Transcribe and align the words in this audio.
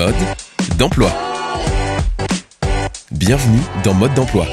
mode 0.00 0.14
d'emploi. 0.78 1.10
Bienvenue 3.10 3.60
dans 3.84 3.92
Mode 3.92 4.14
d'emploi, 4.14 4.46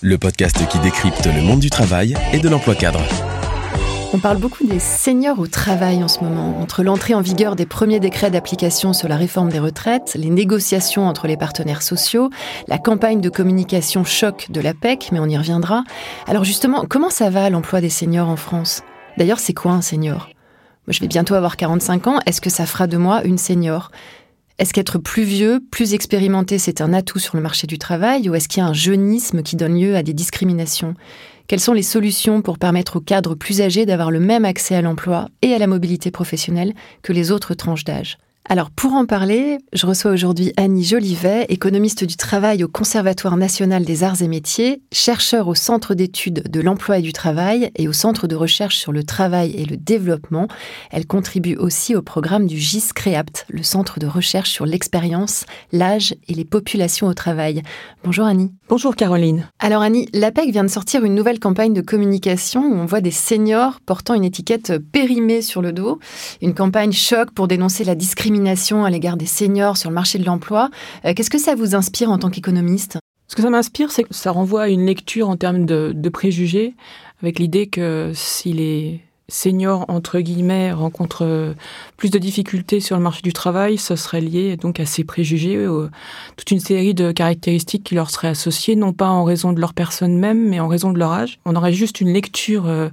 le 0.00 0.18
podcast 0.18 0.66
qui 0.66 0.80
décrypte 0.80 1.24
le 1.26 1.42
monde 1.42 1.60
du 1.60 1.70
travail 1.70 2.16
et 2.32 2.40
de 2.40 2.48
l'emploi 2.48 2.74
cadre. 2.74 3.00
On 4.12 4.18
parle 4.18 4.38
beaucoup 4.38 4.66
des 4.66 4.80
seniors 4.80 5.38
au 5.38 5.46
travail 5.46 6.02
en 6.02 6.08
ce 6.08 6.24
moment. 6.24 6.60
Entre 6.60 6.82
l'entrée 6.82 7.14
en 7.14 7.20
vigueur 7.20 7.54
des 7.54 7.66
premiers 7.66 8.00
décrets 8.00 8.32
d'application 8.32 8.92
sur 8.92 9.06
la 9.06 9.14
réforme 9.14 9.48
des 9.48 9.60
retraites, 9.60 10.16
les 10.18 10.30
négociations 10.30 11.06
entre 11.06 11.28
les 11.28 11.36
partenaires 11.36 11.82
sociaux, 11.82 12.28
la 12.66 12.78
campagne 12.78 13.20
de 13.20 13.28
communication 13.28 14.02
choc 14.02 14.48
de 14.50 14.60
la 14.60 14.74
PEC, 14.74 15.10
mais 15.12 15.20
on 15.20 15.26
y 15.26 15.38
reviendra. 15.38 15.84
Alors 16.26 16.42
justement, 16.42 16.84
comment 16.88 17.10
ça 17.10 17.30
va 17.30 17.48
l'emploi 17.48 17.80
des 17.80 17.90
seniors 17.90 18.28
en 18.28 18.36
France? 18.36 18.82
D'ailleurs, 19.18 19.38
c'est 19.38 19.54
quoi 19.54 19.70
un 19.70 19.82
senior? 19.82 20.30
Moi, 20.88 20.94
je 20.94 20.98
vais 20.98 21.06
bientôt 21.06 21.36
avoir 21.36 21.56
45 21.56 22.08
ans. 22.08 22.18
Est-ce 22.26 22.40
que 22.40 22.50
ça 22.50 22.66
fera 22.66 22.88
de 22.88 22.96
moi 22.96 23.22
une 23.22 23.38
senior? 23.38 23.92
Est-ce 24.58 24.72
qu'être 24.72 24.98
plus 24.98 25.24
vieux, 25.24 25.60
plus 25.70 25.94
expérimenté, 25.94 26.58
c'est 26.58 26.80
un 26.80 26.92
atout 26.92 27.18
sur 27.18 27.36
le 27.36 27.42
marché 27.42 27.66
du 27.66 27.78
travail 27.78 28.28
ou 28.28 28.34
est-ce 28.34 28.48
qu'il 28.48 28.62
y 28.62 28.66
a 28.66 28.68
un 28.68 28.74
jeunisme 28.74 29.42
qui 29.42 29.56
donne 29.56 29.80
lieu 29.80 29.96
à 29.96 30.02
des 30.02 30.12
discriminations? 30.12 30.94
Quelles 31.46 31.60
sont 31.60 31.72
les 31.72 31.82
solutions 31.82 32.42
pour 32.42 32.58
permettre 32.58 32.96
aux 32.96 33.00
cadres 33.00 33.34
plus 33.34 33.60
âgés 33.60 33.86
d'avoir 33.86 34.10
le 34.10 34.20
même 34.20 34.44
accès 34.44 34.74
à 34.74 34.82
l'emploi 34.82 35.28
et 35.42 35.54
à 35.54 35.58
la 35.58 35.66
mobilité 35.66 36.10
professionnelle 36.10 36.74
que 37.02 37.12
les 37.12 37.30
autres 37.30 37.54
tranches 37.54 37.84
d'âge? 37.84 38.18
Alors 38.48 38.70
pour 38.70 38.94
en 38.94 39.06
parler, 39.06 39.58
je 39.72 39.86
reçois 39.86 40.10
aujourd'hui 40.10 40.52
Annie 40.56 40.82
Jolivet, 40.82 41.46
économiste 41.48 42.02
du 42.02 42.16
travail 42.16 42.64
au 42.64 42.68
Conservatoire 42.68 43.36
national 43.36 43.84
des 43.84 44.02
arts 44.02 44.20
et 44.20 44.26
métiers, 44.26 44.82
chercheur 44.90 45.46
au 45.46 45.54
Centre 45.54 45.94
d'études 45.94 46.42
de 46.50 46.60
l'emploi 46.60 46.98
et 46.98 47.02
du 47.02 47.12
travail 47.12 47.70
et 47.76 47.86
au 47.86 47.92
Centre 47.92 48.26
de 48.26 48.34
recherche 48.34 48.76
sur 48.76 48.90
le 48.90 49.04
travail 49.04 49.54
et 49.56 49.64
le 49.64 49.76
développement. 49.76 50.48
Elle 50.90 51.06
contribue 51.06 51.54
aussi 51.54 51.94
au 51.94 52.02
programme 52.02 52.46
du 52.46 52.58
GIS 52.58 52.88
CREAPT, 52.92 53.46
le 53.48 53.62
Centre 53.62 54.00
de 54.00 54.08
recherche 54.08 54.50
sur 54.50 54.66
l'expérience, 54.66 55.46
l'âge 55.70 56.14
et 56.28 56.34
les 56.34 56.44
populations 56.44 57.06
au 57.06 57.14
travail. 57.14 57.62
Bonjour 58.02 58.26
Annie. 58.26 58.52
Bonjour 58.68 58.96
Caroline. 58.96 59.48
Alors 59.60 59.82
Annie, 59.82 60.08
l'APEC 60.12 60.50
vient 60.50 60.64
de 60.64 60.68
sortir 60.68 61.04
une 61.04 61.14
nouvelle 61.14 61.38
campagne 61.38 61.74
de 61.74 61.80
communication 61.80 62.62
où 62.62 62.74
on 62.74 62.86
voit 62.86 63.00
des 63.00 63.12
seniors 63.12 63.80
portant 63.80 64.14
une 64.14 64.24
étiquette 64.24 64.78
périmée 64.78 65.42
sur 65.42 65.62
le 65.62 65.72
dos, 65.72 66.00
une 66.42 66.54
campagne 66.54 66.92
choc 66.92 67.30
pour 67.30 67.46
dénoncer 67.46 67.84
la 67.84 67.94
discrimination 67.94 68.31
à 68.84 68.90
l'égard 68.90 69.16
des 69.16 69.26
seniors 69.26 69.76
sur 69.76 69.90
le 69.90 69.94
marché 69.94 70.18
de 70.18 70.24
l'emploi. 70.24 70.70
Euh, 71.04 71.14
qu'est-ce 71.14 71.30
que 71.30 71.38
ça 71.38 71.54
vous 71.54 71.74
inspire 71.74 72.10
en 72.10 72.18
tant 72.18 72.30
qu'économiste? 72.30 72.98
Ce 73.28 73.36
que 73.36 73.42
ça 73.42 73.50
m'inspire, 73.50 73.90
c'est 73.90 74.04
que 74.04 74.14
ça 74.14 74.30
renvoie 74.30 74.62
à 74.62 74.68
une 74.68 74.84
lecture 74.84 75.28
en 75.28 75.36
termes 75.36 75.64
de, 75.64 75.92
de 75.94 76.08
préjugés, 76.08 76.74
avec 77.22 77.38
l'idée 77.38 77.66
que 77.66 78.12
si 78.14 78.52
les 78.52 79.00
seniors, 79.32 79.84
entre 79.88 80.20
guillemets, 80.20 80.72
rencontrent 80.72 81.54
plus 81.96 82.10
de 82.10 82.18
difficultés 82.18 82.80
sur 82.80 82.96
le 82.96 83.02
marché 83.02 83.22
du 83.22 83.32
travail, 83.32 83.78
ce 83.78 83.96
serait 83.96 84.20
lié 84.20 84.56
donc 84.56 84.80
à 84.80 84.86
ces 84.86 85.04
préjugés, 85.04 85.66
toute 86.36 86.50
une 86.50 86.60
série 86.60 86.94
de 86.94 87.12
caractéristiques 87.12 87.84
qui 87.84 87.94
leur 87.94 88.10
seraient 88.10 88.28
associées, 88.28 88.76
non 88.76 88.92
pas 88.92 89.08
en 89.08 89.24
raison 89.24 89.52
de 89.52 89.60
leur 89.60 89.74
personne 89.74 90.16
même, 90.18 90.48
mais 90.48 90.60
en 90.60 90.68
raison 90.68 90.92
de 90.92 90.98
leur 90.98 91.12
âge. 91.12 91.38
On 91.44 91.56
aurait 91.56 91.72
juste 91.72 92.00
une 92.00 92.12
lecture 92.12 92.66
euh, 92.66 92.88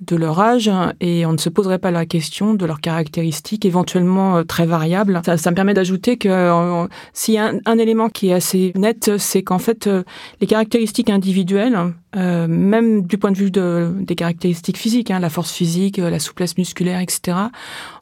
de 0.00 0.16
leur 0.16 0.40
âge 0.40 0.70
et 1.00 1.26
on 1.26 1.32
ne 1.32 1.38
se 1.38 1.48
poserait 1.48 1.78
pas 1.78 1.90
la 1.90 2.06
question 2.06 2.54
de 2.54 2.66
leurs 2.66 2.80
caractéristiques 2.80 3.64
éventuellement 3.64 4.36
euh, 4.36 4.42
très 4.44 4.66
variables. 4.66 5.20
Ça, 5.24 5.36
ça 5.36 5.50
me 5.50 5.56
permet 5.56 5.74
d'ajouter 5.74 6.16
que 6.16 6.28
euh, 6.28 6.86
s'il 7.12 7.34
y 7.34 7.38
a 7.38 7.48
un, 7.48 7.58
un, 7.64 7.78
élément 7.78 8.08
qui 8.08 8.28
est 8.28 8.32
assez 8.32 8.72
net, 8.74 9.12
c'est 9.18 9.42
qu'en 9.42 9.58
fait, 9.58 9.88
les 10.40 10.46
caractéristiques 10.46 11.10
individuelles, 11.10 11.76
euh, 12.16 12.46
même 12.48 13.02
du 13.02 13.18
point 13.18 13.32
de 13.32 13.36
vue 13.36 13.50
de, 13.50 13.92
des 14.00 14.14
caractéristiques 14.14 14.78
physiques, 14.78 15.10
hein, 15.10 15.18
la 15.18 15.28
force 15.28 15.52
physique, 15.52 15.98
la 15.98 16.18
souplesse 16.18 16.56
musculaire, 16.56 17.00
etc. 17.00 17.36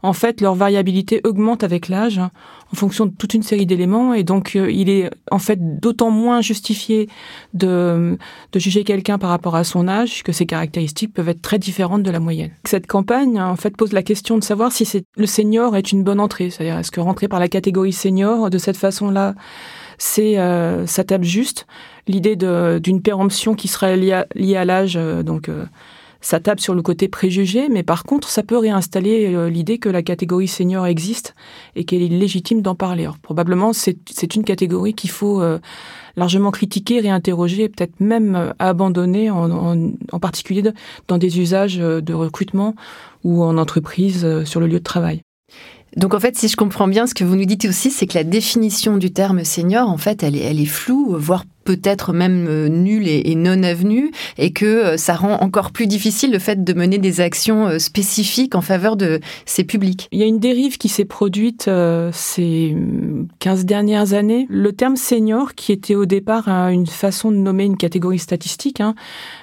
En 0.03 0.13
fait, 0.13 0.41
leur 0.41 0.55
variabilité 0.55 1.21
augmente 1.25 1.65
avec 1.65 1.89
l'âge 1.89 2.19
hein, 2.19 2.31
en 2.73 2.77
fonction 2.77 3.07
de 3.07 3.11
toute 3.11 3.35
une 3.35 3.43
série 3.43 3.67
d'éléments, 3.67 4.15
et 4.15 4.23
donc 4.23 4.55
euh, 4.55 4.71
il 4.71 4.89
est 4.89 5.11
en 5.31 5.41
fait 5.41 5.81
d'autant 5.81 6.11
moins 6.11 6.41
justifié 6.41 7.09
de, 7.55 8.17
de 8.53 8.59
juger 8.59 8.85
quelqu'un 8.85 9.19
par 9.19 9.31
rapport 9.31 9.57
à 9.57 9.65
son 9.65 9.89
âge 9.89 10.23
que 10.23 10.33
ses 10.33 10.47
caractéristiques 10.47 11.13
peuvent 11.13 11.29
être 11.29 11.43
très 11.43 11.59
différentes 11.59 12.05
de 12.05 12.11
la 12.11 12.21
moyenne. 12.21 12.51
Cette 12.65 12.87
campagne, 12.87 13.41
en 13.41 13.57
fait, 13.57 13.77
pose 13.77 13.93
la 13.93 14.03
question 14.03 14.39
de 14.39 14.45
savoir 14.45 14.71
si 14.71 14.87
le 15.17 15.27
senior 15.27 15.77
est 15.77 15.91
une 15.91 16.05
bonne 16.05 16.21
entrée, 16.21 16.51
c'est-à-dire 16.51 16.79
est-ce 16.79 16.93
que 16.93 17.01
rentrer 17.01 17.27
par 17.27 17.41
la 17.41 17.49
catégorie 17.49 17.93
senior 17.93 18.51
de 18.51 18.59
cette 18.59 18.77
façon-là 18.77 19.35
c'est 19.99 20.39
euh, 20.39 20.87
ça 20.87 21.05
tape 21.05 21.25
juste 21.25 21.67
l'idée 22.09 22.37
d'une 22.37 23.03
péremption 23.03 23.55
qui 23.55 23.69
serait 23.69 23.97
liée 23.97 24.57
à, 24.57 24.65
l'âge, 24.65 24.97
euh, 24.97 25.23
donc 25.23 25.49
euh, 25.49 25.65
ça 26.21 26.41
tape 26.41 26.61
sur 26.61 26.75
le 26.75 26.83
côté 26.83 27.09
préjugé, 27.09 27.69
mais 27.69 27.83
par 27.83 28.05
contre, 28.05 28.29
ça 28.29 28.43
peut 28.43 28.59
réinstaller 28.59 29.35
euh, 29.35 29.49
l'idée 29.49 29.79
que 29.79 29.89
la 29.89 30.03
catégorie 30.03 30.49
senior 30.49 30.87
existe 30.87 31.35
et 31.75 31.85
qu'elle 31.85 32.03
est 32.03 32.09
légitime 32.09 32.63
d'en 32.63 32.75
parler. 32.75 33.09
Probablement, 33.23 33.73
c'est 33.73 34.35
une 34.35 34.45
catégorie 34.45 34.95
qu'il 34.95 35.11
faut 35.11 35.43
largement 36.17 36.51
critiquer, 36.51 37.01
réinterroger, 37.01 37.69
peut-être 37.69 38.01
même 38.01 38.53
abandonner, 38.59 39.31
en, 39.31 39.51
en, 39.51 39.91
en, 40.13 40.19
particulier 40.19 40.63
dans 41.09 41.19
des 41.19 41.39
usages 41.39 41.77
de 41.77 42.15
recrutement 42.15 42.75
ou 43.25 43.43
en 43.45 43.59
entreprise 43.59 44.45
sur 44.45 44.61
le 44.61 44.67
lieu 44.67 44.79
de 44.79 44.85
travail. 44.85 45.26
Donc 45.97 46.13
en 46.13 46.21
fait, 46.21 46.37
si 46.37 46.49
je 46.49 46.57
comprends 46.57 46.89
bien, 46.89 47.07
ce 47.07 47.15
que 47.15 47.25
vous 47.25 47.37
nous 47.37 47.47
dites 47.47 47.65
aussi, 47.65 47.91
c'est 47.91 48.07
que 48.07 48.19
la 48.19 48.25
définition 48.25 48.99
du 48.99 49.13
terme 49.13 49.45
senior, 49.45 49.89
en 49.89 49.97
fait, 49.97 50.23
elle 50.23 50.37
est, 50.37 50.67
floue, 50.67 51.17
voire 51.19 51.45
peut-être 51.67 52.13
même 52.13 52.47
euh, 52.49 52.69
nulle 52.69 53.09
et, 53.09 53.35
non 53.35 53.63
avenue, 53.63 54.13
et 54.39 54.53
que 54.53 54.65
euh, 54.65 54.97
ça 54.97 55.15
rend 55.15 55.35
encore 55.43 55.73
plus 55.73 55.87
difficile 55.87 56.31
le 56.33 56.39
fait 56.39 56.63
de 56.65 56.73
mener 56.73 56.99
des 56.99 57.21
actions 57.21 57.67
euh, 57.67 57.79
spécifiques 57.79 58.55
en 58.55 58.61
faveur 58.63 58.97
de 58.97 59.21
ces 59.45 59.65
publics. 59.65 60.09
Il 60.13 60.21
y 60.21 60.23
a 60.23 60.27
une 60.27 60.39
dérive 60.39 60.79
qui 60.79 60.89
s'est 60.89 61.05
produite 61.05 61.69
ces 62.13 62.77
15 63.41 63.65
dernières 63.65 64.13
années. 64.13 64.47
Le 64.49 64.73
terme 64.73 64.97
senior, 64.97 65.55
qui 65.55 65.73
était 65.73 65.97
au 65.97 66.07
départ 66.07 66.49
une 66.49 66.87
façon 66.87 67.33
de 67.33 67.37
nommer 67.37 67.65
une 67.65 67.77
catégorie 67.77 68.21
statistique, 68.21 68.81
hein, 68.81 68.95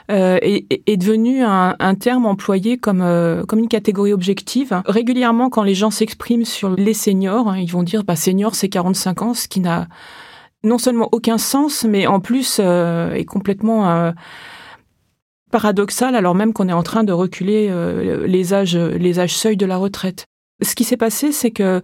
est, 0.10 0.98
devenu 0.98 1.44
un, 1.44 1.76
un, 1.78 1.96
terme 1.96 2.26
employé 2.26 2.78
comme, 2.78 3.04
comme 3.48 3.60
une 3.60 3.68
catégorie 3.68 4.14
objective. 4.14 4.82
Régulièrement, 4.86 5.50
quand 5.50 5.64
les 5.64 5.76
gens 5.76 5.92
s'expriment 5.92 6.46
sur 6.46 6.70
les 6.70 6.94
seniors, 6.94 7.50
hein, 7.50 7.58
ils 7.58 7.72
vont 7.72 7.84
dire 7.84 8.04
bah, 8.04 8.16
senior 8.16 8.56
c'est 8.56 8.70
45 8.70 9.22
ans, 9.22 9.34
ce 9.34 9.48
qui 9.48 9.60
n'a 9.60 9.88
non 10.64 10.78
seulement 10.78 11.10
aucun 11.12 11.38
sens, 11.38 11.84
mais 11.84 12.08
en 12.08 12.20
plus 12.20 12.60
euh, 12.60 13.14
est 13.14 13.26
complètement 13.26 13.90
euh, 13.90 14.12
paradoxal, 15.52 16.16
alors 16.16 16.36
même 16.36 16.54
qu'on 16.54 16.70
est 16.70 16.74
en 16.74 16.84
train 16.84 17.04
de 17.04 17.12
reculer 17.12 17.68
euh, 17.70 18.26
les 18.26 18.54
âges, 18.54 18.78
les 18.78 19.20
âges 19.20 19.36
seuils 19.36 19.58
de 19.58 19.66
la 19.66 19.78
retraite. 19.78 20.26
Ce 20.62 20.76
qui 20.76 20.84
s'est 20.84 20.98
passé, 20.98 21.32
c'est 21.32 21.52
que 21.52 21.82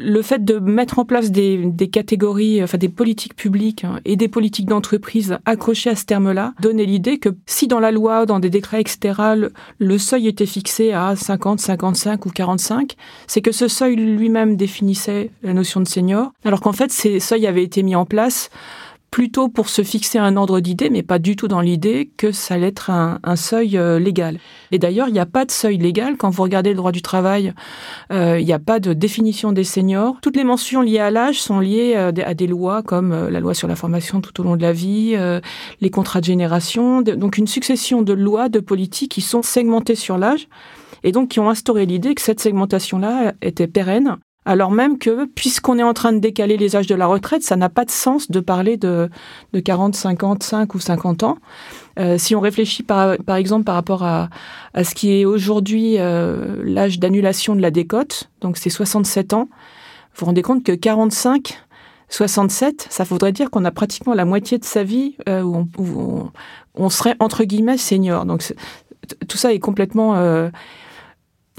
le 0.00 0.22
fait 0.22 0.44
de 0.44 0.58
mettre 0.58 0.98
en 0.98 1.04
place 1.04 1.30
des, 1.30 1.90
catégories, 1.92 2.62
enfin 2.62 2.78
des 2.78 2.88
politiques 2.88 3.36
publiques 3.36 3.84
hein, 3.84 4.00
et 4.04 4.16
des 4.16 4.28
politiques 4.28 4.66
d'entreprise 4.66 5.38
accrochées 5.44 5.90
à 5.90 5.96
ce 5.96 6.04
terme-là, 6.04 6.54
donnait 6.60 6.86
l'idée 6.86 7.18
que 7.18 7.28
si 7.46 7.68
dans 7.68 7.80
la 7.80 7.90
loi, 7.90 8.26
dans 8.26 8.40
des 8.40 8.50
décrets, 8.50 8.80
etc., 8.80 9.20
le, 9.36 9.52
le 9.78 9.98
seuil 9.98 10.28
était 10.28 10.46
fixé 10.46 10.92
à 10.92 11.16
50, 11.16 11.60
55 11.60 12.26
ou 12.26 12.30
45, 12.30 12.96
c'est 13.26 13.42
que 13.42 13.52
ce 13.52 13.68
seuil 13.68 13.96
lui-même 13.96 14.56
définissait 14.56 15.30
la 15.42 15.52
notion 15.52 15.80
de 15.80 15.88
senior, 15.88 16.32
alors 16.44 16.60
qu'en 16.60 16.72
fait 16.72 16.90
ces 16.90 17.20
seuils 17.20 17.46
avaient 17.46 17.64
été 17.64 17.82
mis 17.82 17.94
en 17.94 18.06
place 18.06 18.50
plutôt 19.10 19.48
pour 19.48 19.68
se 19.68 19.82
fixer 19.82 20.18
un 20.18 20.36
ordre 20.36 20.60
d'idée, 20.60 20.88
mais 20.90 21.02
pas 21.02 21.18
du 21.18 21.36
tout 21.36 21.48
dans 21.48 21.60
l'idée 21.60 22.10
que 22.16 22.32
ça 22.32 22.54
allait 22.54 22.68
être 22.68 22.90
un, 22.90 23.18
un 23.24 23.36
seuil 23.36 23.76
euh, 23.76 23.98
légal. 23.98 24.38
Et 24.70 24.78
d'ailleurs, 24.78 25.08
il 25.08 25.12
n'y 25.12 25.20
a 25.20 25.26
pas 25.26 25.44
de 25.44 25.50
seuil 25.50 25.78
légal. 25.78 26.16
Quand 26.16 26.30
vous 26.30 26.42
regardez 26.42 26.70
le 26.70 26.76
droit 26.76 26.92
du 26.92 27.02
travail, 27.02 27.52
euh, 28.12 28.38
il 28.38 28.46
n'y 28.46 28.52
a 28.52 28.58
pas 28.58 28.78
de 28.78 28.92
définition 28.92 29.52
des 29.52 29.64
seniors. 29.64 30.16
Toutes 30.22 30.36
les 30.36 30.44
mentions 30.44 30.80
liées 30.80 31.00
à 31.00 31.10
l'âge 31.10 31.40
sont 31.40 31.58
liées 31.58 31.94
euh, 31.96 32.12
à 32.24 32.34
des 32.34 32.46
lois 32.46 32.82
comme 32.82 33.28
la 33.28 33.40
loi 33.40 33.54
sur 33.54 33.66
la 33.66 33.76
formation 33.76 34.20
tout 34.20 34.40
au 34.40 34.44
long 34.44 34.56
de 34.56 34.62
la 34.62 34.72
vie, 34.72 35.16
les 35.80 35.90
contrats 35.90 36.20
de 36.20 36.24
génération, 36.24 37.02
donc 37.02 37.38
une 37.38 37.46
succession 37.46 38.02
de 38.02 38.12
lois, 38.12 38.48
de 38.48 38.60
politiques 38.60 39.12
qui 39.12 39.20
sont 39.20 39.42
segmentées 39.42 39.94
sur 39.94 40.18
l'âge 40.18 40.48
et 41.02 41.12
donc 41.12 41.30
qui 41.30 41.40
ont 41.40 41.48
instauré 41.48 41.86
l'idée 41.86 42.14
que 42.14 42.22
cette 42.22 42.40
segmentation-là 42.40 43.34
était 43.42 43.66
pérenne 43.66 44.16
alors 44.46 44.70
même 44.70 44.98
que, 44.98 45.26
puisqu'on 45.26 45.78
est 45.78 45.82
en 45.82 45.92
train 45.92 46.12
de 46.12 46.18
décaler 46.18 46.56
les 46.56 46.74
âges 46.74 46.86
de 46.86 46.94
la 46.94 47.06
retraite, 47.06 47.42
ça 47.42 47.56
n'a 47.56 47.68
pas 47.68 47.84
de 47.84 47.90
sens 47.90 48.30
de 48.30 48.40
parler 48.40 48.76
de, 48.76 49.10
de 49.52 49.60
40, 49.60 49.94
55 49.94 50.74
ou 50.74 50.80
50 50.80 51.22
ans. 51.24 51.38
Euh, 51.98 52.16
si 52.16 52.34
on 52.34 52.40
réfléchit 52.40 52.82
par, 52.82 53.18
par 53.18 53.36
exemple 53.36 53.64
par 53.64 53.74
rapport 53.74 54.02
à, 54.02 54.30
à 54.72 54.84
ce 54.84 54.94
qui 54.94 55.12
est 55.12 55.24
aujourd'hui 55.26 55.96
euh, 55.98 56.62
l'âge 56.64 56.98
d'annulation 56.98 57.54
de 57.54 57.60
la 57.60 57.70
décote, 57.70 58.30
donc 58.40 58.56
c'est 58.56 58.70
67 58.70 59.34
ans, 59.34 59.48
vous 60.14 60.20
vous 60.20 60.26
rendez 60.26 60.42
compte 60.42 60.64
que 60.64 60.72
45, 60.72 61.60
67, 62.08 62.86
ça 62.90 63.04
voudrait 63.04 63.32
dire 63.32 63.50
qu'on 63.50 63.64
a 63.64 63.70
pratiquement 63.70 64.14
la 64.14 64.24
moitié 64.24 64.58
de 64.58 64.64
sa 64.64 64.82
vie 64.82 65.16
euh, 65.28 65.42
où, 65.42 65.54
on, 65.54 65.68
où 65.78 66.00
on, 66.00 66.32
on, 66.74 66.90
serait 66.90 67.14
entre 67.20 67.44
guillemets 67.44 67.78
senior. 67.78 68.24
Donc 68.24 68.42
tout 69.28 69.36
ça 69.36 69.52
est 69.52 69.58
complètement 69.58 70.16
euh, 70.16 70.48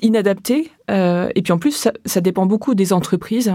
inadapté. 0.02 0.72
Euh, 0.90 1.30
et 1.36 1.42
puis 1.42 1.54
en 1.54 1.58
plus, 1.58 1.88
ça, 2.06 2.22
dépend 2.22 2.46
beaucoup 2.46 2.76
des 2.76 2.94
entreprises. 2.94 3.54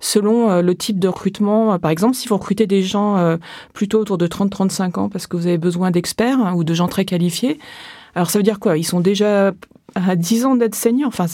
Selon 0.00 0.50
euh, 0.50 0.62
le 0.62 0.74
type 0.74 0.98
de 0.98 1.08
recrutement, 1.08 1.78
par 1.78 1.90
exemple, 1.90 2.14
si 2.14 2.28
vous 2.28 2.36
recrutez 2.36 2.66
des 2.66 2.82
gens 2.82 3.16
euh, 3.16 3.36
plutôt 3.74 4.00
autour 4.00 4.18
de 4.18 4.26
30-35 4.26 4.98
ans 4.98 5.08
parce 5.08 5.26
que 5.26 5.36
vous 5.36 5.46
avez 5.46 5.58
besoin 5.58 5.90
d'experts 5.90 6.40
hein, 6.40 6.54
ou 6.54 6.64
de 6.64 6.74
gens 6.74 6.88
très 6.88 7.04
qualifiés, 7.04 7.58
alors 8.14 8.30
ça 8.30 8.38
veut 8.38 8.42
dire 8.42 8.58
quoi? 8.58 8.78
Ils 8.78 8.84
sont 8.84 9.00
déjà 9.00 9.52
à 9.94 10.16
10 10.16 10.44
ans 10.46 10.56
d'être 10.56 10.74
senior. 10.74 11.08
Enfin, 11.08 11.26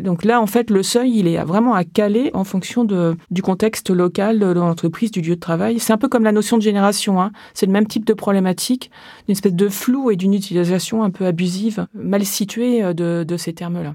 donc 0.00 0.24
là, 0.24 0.40
en 0.40 0.46
fait, 0.46 0.70
le 0.70 0.82
seuil, 0.82 1.18
il 1.18 1.28
est 1.28 1.42
vraiment 1.42 1.74
à 1.74 1.84
caler 1.84 2.30
en 2.34 2.44
fonction 2.44 2.84
de, 2.84 3.16
du 3.30 3.42
contexte 3.42 3.90
local 3.90 4.38
de 4.38 4.46
l'entreprise, 4.46 5.10
du 5.10 5.20
lieu 5.20 5.36
de 5.36 5.40
travail. 5.40 5.78
C'est 5.78 5.92
un 5.92 5.98
peu 5.98 6.08
comme 6.08 6.24
la 6.24 6.32
notion 6.32 6.56
de 6.56 6.62
génération. 6.62 7.20
Hein. 7.20 7.32
C'est 7.54 7.66
le 7.66 7.72
même 7.72 7.86
type 7.86 8.04
de 8.04 8.14
problématique, 8.14 8.90
une 9.28 9.32
espèce 9.32 9.54
de 9.54 9.68
flou 9.68 10.10
et 10.10 10.16
d'une 10.16 10.34
utilisation 10.34 11.02
un 11.02 11.10
peu 11.10 11.26
abusive, 11.26 11.86
mal 11.94 12.24
située 12.24 12.82
euh, 12.82 12.92
de, 12.92 13.24
de 13.26 13.36
ces 13.36 13.52
termes-là. 13.52 13.94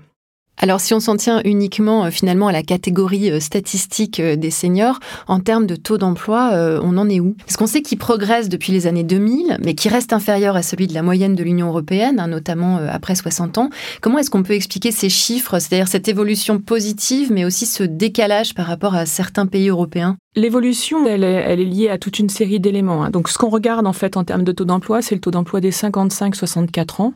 Alors 0.63 0.79
si 0.79 0.93
on 0.93 0.99
s'en 0.99 1.17
tient 1.17 1.41
uniquement 1.43 2.05
euh, 2.05 2.11
finalement 2.11 2.47
à 2.47 2.51
la 2.51 2.61
catégorie 2.61 3.31
euh, 3.31 3.39
statistique 3.39 4.19
euh, 4.19 4.35
des 4.35 4.51
seniors, 4.51 4.99
en 5.27 5.39
termes 5.39 5.65
de 5.65 5.75
taux 5.75 5.97
d'emploi, 5.97 6.51
on 6.83 6.97
en 6.97 7.09
est 7.09 7.19
où? 7.19 7.35
Parce 7.39 7.57
qu'on 7.57 7.65
sait 7.65 7.81
qu'il 7.81 7.97
progresse 7.97 8.47
depuis 8.47 8.71
les 8.71 8.85
années 8.85 9.03
2000, 9.03 9.57
mais 9.63 9.73
qui 9.73 9.89
reste 9.89 10.13
inférieur 10.13 10.55
à 10.55 10.61
celui 10.61 10.85
de 10.85 10.93
la 10.93 11.01
moyenne 11.01 11.35
de 11.35 11.43
l'Union 11.43 11.67
européenne, 11.67 12.19
hein, 12.19 12.27
notamment 12.27 12.77
après 12.77 13.15
60 13.15 13.57
ans. 13.57 13.69
Comment 14.01 14.19
est-ce 14.19 14.29
qu'on 14.29 14.43
peut 14.43 14.53
expliquer 14.53 14.91
ces 14.91 15.09
chiffres, 15.09 15.59
c'est-à-dire 15.59 15.87
cette 15.87 16.07
évolution 16.07 16.59
positive, 16.59 17.31
mais 17.31 17.45
aussi 17.45 17.65
ce 17.65 17.83
décalage 17.83 18.53
par 18.53 18.67
rapport 18.67 18.93
à 18.93 19.05
certains 19.05 19.47
pays 19.47 19.69
européens? 19.69 20.17
L'évolution, 20.33 21.05
elle, 21.05 21.25
est 21.25 21.55
liée 21.57 21.89
à 21.89 21.97
toute 21.97 22.17
une 22.17 22.29
série 22.29 22.61
d'éléments. 22.61 23.03
Hein. 23.03 23.09
Donc, 23.09 23.27
ce 23.27 23.37
qu'on 23.37 23.49
regarde 23.49 23.85
en 23.85 23.91
fait 23.91 24.15
en 24.15 24.23
termes 24.23 24.45
de 24.45 24.53
taux 24.53 24.63
d'emploi, 24.63 25.01
c'est 25.01 25.13
le 25.13 25.19
taux 25.19 25.31
d'emploi 25.31 25.59
des 25.59 25.71
55-64 25.71 27.01
ans. 27.01 27.13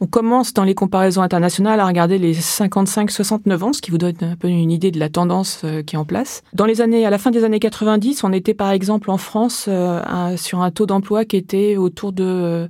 On 0.00 0.06
commence 0.06 0.54
dans 0.54 0.62
les 0.62 0.76
comparaisons 0.76 1.22
internationales 1.22 1.80
à 1.80 1.86
regarder 1.86 2.18
les 2.18 2.34
55-69 2.34 3.62
ans, 3.64 3.72
ce 3.72 3.82
qui 3.82 3.90
vous 3.90 3.98
donne 3.98 4.14
un 4.20 4.36
peu 4.36 4.46
une 4.46 4.70
idée 4.70 4.92
de 4.92 5.00
la 5.00 5.08
tendance 5.08 5.62
euh, 5.64 5.82
qui 5.82 5.96
est 5.96 5.98
en 5.98 6.04
place. 6.04 6.44
Dans 6.52 6.66
les 6.66 6.80
années, 6.80 7.04
à 7.04 7.10
la 7.10 7.18
fin 7.18 7.32
des 7.32 7.42
années 7.42 7.58
90, 7.58 8.22
on 8.22 8.32
était 8.32 8.54
par 8.54 8.70
exemple 8.70 9.10
en 9.10 9.18
France 9.18 9.66
euh, 9.66 10.36
sur 10.36 10.62
un 10.62 10.70
taux 10.70 10.86
d'emploi 10.86 11.24
qui 11.24 11.36
était 11.36 11.76
autour 11.76 12.12
de 12.12 12.68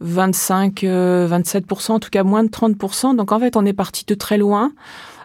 25, 0.00 0.84
euh, 0.84 1.26
27%, 1.26 1.92
en 1.92 2.00
tout 2.00 2.10
cas 2.10 2.22
moins 2.22 2.44
de 2.44 2.50
30%. 2.50 3.16
Donc 3.16 3.32
en 3.32 3.40
fait, 3.40 3.56
on 3.56 3.64
est 3.64 3.72
parti 3.72 4.04
de 4.04 4.14
très 4.14 4.36
loin. 4.36 4.72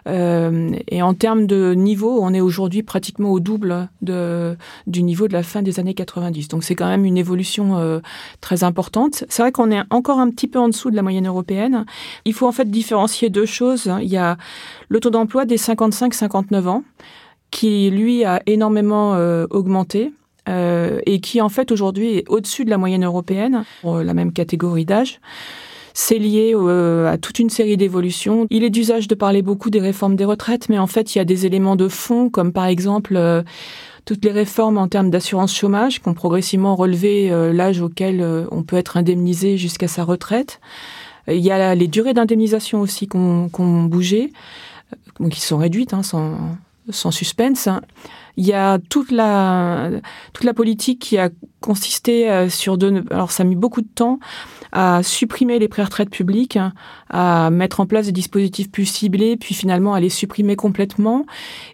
Euh, 0.08 0.72
et 0.88 1.02
en 1.02 1.14
termes 1.14 1.46
de 1.46 1.74
niveau, 1.74 2.18
on 2.20 2.34
est 2.34 2.40
aujourd'hui 2.40 2.82
pratiquement 2.82 3.30
au 3.30 3.40
double 3.40 3.88
du 4.00 5.02
niveau 5.02 5.28
de 5.28 5.32
la 5.32 5.42
fin 5.42 5.62
des 5.62 5.80
années 5.80 5.94
90. 5.94 6.48
Donc 6.48 6.64
c'est 6.64 6.74
quand 6.74 6.88
même 6.88 7.04
une 7.04 7.16
évolution 7.16 7.78
euh, 7.78 8.00
très 8.40 8.64
importante. 8.64 9.24
C'est 9.28 9.42
vrai 9.42 9.52
qu'on 9.52 9.70
est 9.70 9.82
encore 9.90 10.18
un 10.18 10.30
petit 10.30 10.48
peu 10.48 10.58
en 10.58 10.68
dessous 10.68 10.90
de 10.90 10.96
la 10.96 11.02
moyenne 11.02 11.26
européenne. 11.26 11.84
Il 12.24 12.34
faut 12.34 12.46
en 12.46 12.52
fait 12.52 12.70
différencier 12.70 13.30
deux 13.30 13.46
choses. 13.46 13.90
Il 14.00 14.08
y 14.08 14.16
a 14.16 14.36
le 14.88 15.00
taux 15.00 15.10
d'emploi 15.10 15.44
des 15.44 15.56
55-59 15.56 16.66
ans 16.66 16.84
qui 17.50 17.90
lui 17.90 18.24
a 18.24 18.42
énormément 18.46 19.14
euh, 19.14 19.46
augmenté. 19.50 20.12
Et 21.06 21.20
qui 21.20 21.40
en 21.40 21.48
fait 21.48 21.70
aujourd'hui 21.70 22.16
est 22.16 22.28
au-dessus 22.28 22.64
de 22.64 22.70
la 22.70 22.76
moyenne 22.76 23.04
européenne 23.04 23.64
pour 23.80 23.98
la 23.98 24.12
même 24.12 24.32
catégorie 24.32 24.84
d'âge. 24.84 25.20
C'est 25.94 26.18
lié 26.18 26.52
euh, 26.54 27.10
à 27.10 27.18
toute 27.18 27.38
une 27.38 27.50
série 27.50 27.76
d'évolutions. 27.76 28.46
Il 28.50 28.64
est 28.64 28.70
d'usage 28.70 29.08
de 29.08 29.14
parler 29.14 29.42
beaucoup 29.42 29.70
des 29.70 29.80
réformes 29.80 30.16
des 30.16 30.24
retraites, 30.24 30.68
mais 30.68 30.78
en 30.78 30.86
fait, 30.86 31.14
il 31.14 31.18
y 31.18 31.20
a 31.20 31.24
des 31.24 31.46
éléments 31.46 31.76
de 31.76 31.88
fond, 31.88 32.30
comme 32.30 32.52
par 32.52 32.66
exemple 32.66 33.16
euh, 33.16 33.42
toutes 34.04 34.24
les 34.24 34.32
réformes 34.32 34.78
en 34.78 34.88
termes 34.88 35.10
d'assurance 35.10 35.54
chômage 35.54 36.00
qui 36.00 36.08
ont 36.08 36.14
progressivement 36.14 36.76
relevé 36.76 37.30
euh, 37.30 37.52
l'âge 37.52 37.80
auquel 37.80 38.24
on 38.50 38.62
peut 38.62 38.76
être 38.76 38.96
indemnisé 38.96 39.56
jusqu'à 39.56 39.88
sa 39.88 40.04
retraite. 40.04 40.60
Il 41.28 41.36
y 41.36 41.52
a 41.52 41.74
les 41.74 41.86
durées 41.86 42.14
d'indemnisation 42.14 42.80
aussi 42.80 43.06
qui 43.06 43.16
ont 43.16 43.84
bougé, 43.84 44.32
qui 45.30 45.40
sont 45.40 45.56
réduites, 45.56 45.94
hein, 45.94 46.02
sans, 46.02 46.36
sans 46.90 47.12
suspense. 47.12 47.68
Il 48.36 48.46
y 48.46 48.52
a 48.52 48.78
toute 48.78 49.10
la, 49.10 49.90
toute 50.32 50.44
la 50.44 50.54
politique 50.54 51.00
qui 51.00 51.18
a 51.18 51.30
consisté 51.60 52.48
sur 52.48 52.78
de... 52.78 53.04
Alors 53.10 53.30
ça 53.30 53.42
a 53.42 53.46
mis 53.46 53.56
beaucoup 53.56 53.82
de 53.82 53.88
temps 53.94 54.18
à 54.72 55.02
supprimer 55.02 55.58
les 55.58 55.68
pré-retraites 55.68 56.10
publiques, 56.10 56.58
à 57.10 57.50
mettre 57.50 57.80
en 57.80 57.86
place 57.86 58.06
des 58.06 58.12
dispositifs 58.12 58.70
plus 58.70 58.86
ciblés, 58.86 59.36
puis 59.36 59.54
finalement 59.54 59.92
à 59.92 60.00
les 60.00 60.08
supprimer 60.08 60.56
complètement. 60.56 61.26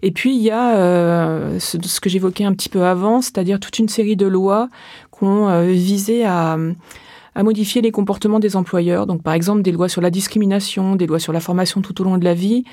Et 0.02 0.10
puis 0.10 0.34
il 0.34 0.42
y 0.42 0.50
a 0.50 0.76
euh, 0.76 1.58
ce, 1.60 2.00
que 2.00 2.10
j'évoquais 2.10 2.44
un 2.44 2.52
petit 2.52 2.68
peu 2.68 2.84
avant, 2.84 3.22
c'est-à-dire 3.22 3.60
toute 3.60 3.78
une 3.78 3.88
série 3.88 4.16
de 4.16 4.26
lois 4.26 4.68
qui 5.16 5.24
ont 5.24 5.48
euh, 5.48 5.66
visé 5.66 6.24
à 6.26 6.58
modifier 7.36 7.82
les 7.82 7.90
comportements 7.90 8.40
des 8.40 8.56
employeurs. 8.56 9.06
Donc, 9.06 9.22
par 9.22 9.34
exemple, 9.34 9.62
des 9.62 9.72
lois 9.72 9.88
sur 9.88 10.00
la 10.00 10.10
discrimination, 10.10 10.96
des 10.96 11.06
lois 11.06 11.18
sur 11.18 11.32
la 11.32 11.40
formation 11.40 11.80
tout 11.80 12.00
au 12.00 12.04
long 12.04 12.18
de 12.18 12.24
la 12.24 12.34
vie, 12.34 12.64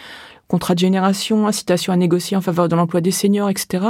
contrat 0.47 0.75
de 0.75 0.79
génération, 0.79 1.47
incitation 1.47 1.93
à 1.93 1.97
négocier 1.97 2.37
en 2.37 2.41
faveur 2.41 2.67
de 2.67 2.75
l'emploi 2.75 3.01
des 3.01 3.11
seniors, 3.11 3.49
etc. 3.49 3.85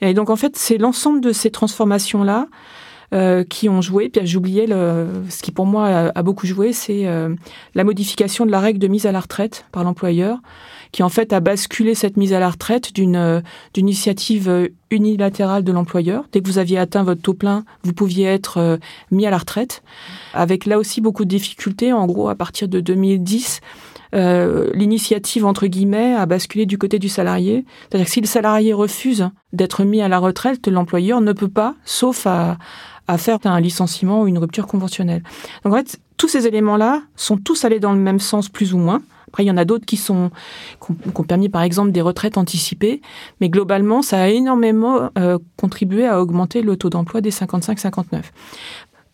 Et 0.00 0.14
donc, 0.14 0.30
en 0.30 0.36
fait, 0.36 0.56
c'est 0.56 0.78
l'ensemble 0.78 1.20
de 1.20 1.32
ces 1.32 1.50
transformations-là 1.50 2.46
euh, 3.12 3.42
qui 3.42 3.68
ont 3.68 3.80
joué. 3.80 4.08
Puis 4.08 4.24
j'oubliais 4.24 4.68
ce 4.68 5.42
qui 5.42 5.50
pour 5.50 5.66
moi 5.66 6.12
a, 6.14 6.22
beaucoup 6.22 6.46
joué, 6.46 6.72
c'est 6.72 7.08
euh, 7.08 7.34
la 7.74 7.82
modification 7.82 8.46
de 8.46 8.52
la 8.52 8.60
règle 8.60 8.78
de 8.78 8.86
mise 8.86 9.04
à 9.04 9.10
la 9.10 9.18
retraite 9.18 9.66
par 9.72 9.82
l'employeur, 9.82 10.38
qui 10.92 11.02
en 11.02 11.08
fait 11.08 11.32
a 11.32 11.40
basculé 11.40 11.94
cette 11.94 12.16
mise 12.16 12.32
à 12.32 12.40
la 12.40 12.50
retraite 12.50 12.92
d'une 12.94 13.16
euh, 13.16 13.40
d'une 13.74 13.88
initiative 13.88 14.70
unilatérale 14.90 15.64
de 15.64 15.72
l'employeur. 15.72 16.24
Dès 16.32 16.40
que 16.40 16.48
vous 16.48 16.58
aviez 16.58 16.78
atteint 16.78 17.02
votre 17.02 17.22
taux 17.22 17.34
plein, 17.34 17.64
vous 17.82 17.92
pouviez 17.92 18.26
être 18.26 18.78
mis 19.10 19.24
à 19.24 19.30
la 19.30 19.38
retraite, 19.38 19.82
avec 20.34 20.66
là 20.66 20.78
aussi 20.78 21.00
beaucoup 21.00 21.24
de 21.24 21.30
difficultés. 21.30 21.92
En 21.92 22.06
gros, 22.06 22.28
à 22.28 22.34
partir 22.34 22.68
de 22.68 22.80
2010. 22.80 23.60
Euh, 24.12 24.70
l'initiative 24.74 25.46
entre 25.46 25.66
guillemets 25.66 26.14
a 26.14 26.26
basculé 26.26 26.66
du 26.66 26.78
côté 26.78 26.98
du 26.98 27.08
salarié. 27.08 27.64
C'est-à-dire 27.88 28.06
que 28.06 28.12
si 28.12 28.20
le 28.20 28.26
salarié 28.26 28.72
refuse 28.72 29.28
d'être 29.52 29.84
mis 29.84 30.02
à 30.02 30.08
la 30.08 30.18
retraite, 30.18 30.66
l'employeur 30.66 31.20
ne 31.20 31.32
peut 31.32 31.48
pas, 31.48 31.76
sauf 31.84 32.26
à, 32.26 32.58
à 33.06 33.18
faire 33.18 33.38
un 33.44 33.60
licenciement 33.60 34.22
ou 34.22 34.26
une 34.26 34.38
rupture 34.38 34.66
conventionnelle. 34.66 35.22
Donc 35.64 35.74
en 35.74 35.76
fait, 35.76 36.00
tous 36.16 36.28
ces 36.28 36.46
éléments-là 36.46 37.02
sont 37.16 37.36
tous 37.36 37.64
allés 37.64 37.80
dans 37.80 37.92
le 37.92 37.98
même 37.98 38.20
sens 38.20 38.48
plus 38.48 38.74
ou 38.74 38.78
moins. 38.78 39.00
Après, 39.30 39.44
il 39.44 39.46
y 39.46 39.50
en 39.50 39.56
a 39.56 39.64
d'autres 39.64 39.86
qui 39.86 39.96
sont 39.96 40.30
qui 40.84 40.92
ont, 41.14 41.22
permis, 41.22 41.48
par 41.48 41.62
exemple, 41.62 41.92
des 41.92 42.00
retraites 42.00 42.36
anticipées, 42.36 43.00
mais 43.40 43.48
globalement, 43.48 44.02
ça 44.02 44.20
a 44.20 44.28
énormément 44.28 45.10
euh, 45.18 45.38
contribué 45.56 46.06
à 46.06 46.20
augmenter 46.20 46.62
le 46.62 46.76
taux 46.76 46.90
d'emploi 46.90 47.20
des 47.20 47.30
55-59. 47.30 48.22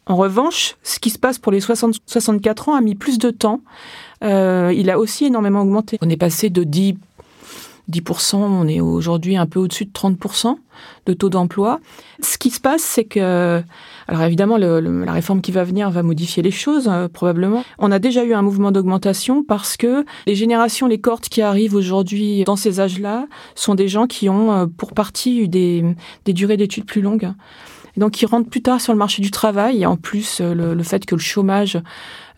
En 0.06 0.16
revanche, 0.16 0.76
ce 0.82 0.98
qui 1.00 1.10
se 1.10 1.18
passe 1.18 1.38
pour 1.38 1.52
les 1.52 1.60
60, 1.60 1.96
64 2.06 2.68
ans 2.68 2.74
a 2.76 2.80
mis 2.80 2.94
plus 2.94 3.18
de 3.18 3.30
temps. 3.30 3.60
Euh, 4.22 4.72
il 4.74 4.88
a 4.88 4.98
aussi 4.98 5.26
énormément 5.26 5.60
augmenté. 5.60 5.98
On 6.00 6.08
est 6.08 6.16
passé 6.16 6.48
de 6.48 6.62
10 6.62 6.94
10%, 7.90 8.36
on 8.36 8.66
est 8.66 8.80
aujourd'hui 8.80 9.36
un 9.36 9.46
peu 9.46 9.60
au-dessus 9.60 9.84
de 9.84 9.90
30% 9.90 10.56
de 11.06 11.12
taux 11.12 11.28
d'emploi. 11.28 11.80
Ce 12.20 12.36
qui 12.38 12.50
se 12.50 12.60
passe, 12.60 12.82
c'est 12.82 13.04
que, 13.04 13.62
alors 14.08 14.22
évidemment, 14.22 14.56
la 14.58 15.12
réforme 15.12 15.40
qui 15.40 15.52
va 15.52 15.64
venir 15.64 15.90
va 15.90 16.02
modifier 16.02 16.42
les 16.42 16.50
choses, 16.50 16.88
euh, 16.88 17.08
probablement. 17.08 17.64
On 17.78 17.92
a 17.92 17.98
déjà 17.98 18.24
eu 18.24 18.34
un 18.34 18.42
mouvement 18.42 18.72
d'augmentation 18.72 19.42
parce 19.42 19.76
que 19.76 20.04
les 20.26 20.34
générations, 20.34 20.86
les 20.86 21.00
cohortes 21.00 21.28
qui 21.28 21.42
arrivent 21.42 21.74
aujourd'hui 21.74 22.44
dans 22.44 22.56
ces 22.56 22.80
âges-là 22.80 23.26
sont 23.54 23.74
des 23.74 23.88
gens 23.88 24.06
qui 24.06 24.28
ont, 24.28 24.52
euh, 24.52 24.66
pour 24.66 24.92
partie, 24.92 25.40
eu 25.40 25.48
des, 25.48 25.84
des 26.24 26.32
durées 26.32 26.56
d'études 26.56 26.86
plus 26.86 27.02
longues. 27.02 27.32
Donc, 27.96 28.12
qui 28.12 28.26
rentrent 28.26 28.48
plus 28.48 28.62
tard 28.62 28.80
sur 28.80 28.92
le 28.92 28.98
marché 28.98 29.22
du 29.22 29.30
travail. 29.30 29.82
Et 29.82 29.86
en 29.86 29.96
plus, 29.96 30.40
euh, 30.40 30.74
le 30.74 30.82
fait 30.82 31.06
que 31.06 31.14
le 31.14 31.20
chômage 31.20 31.78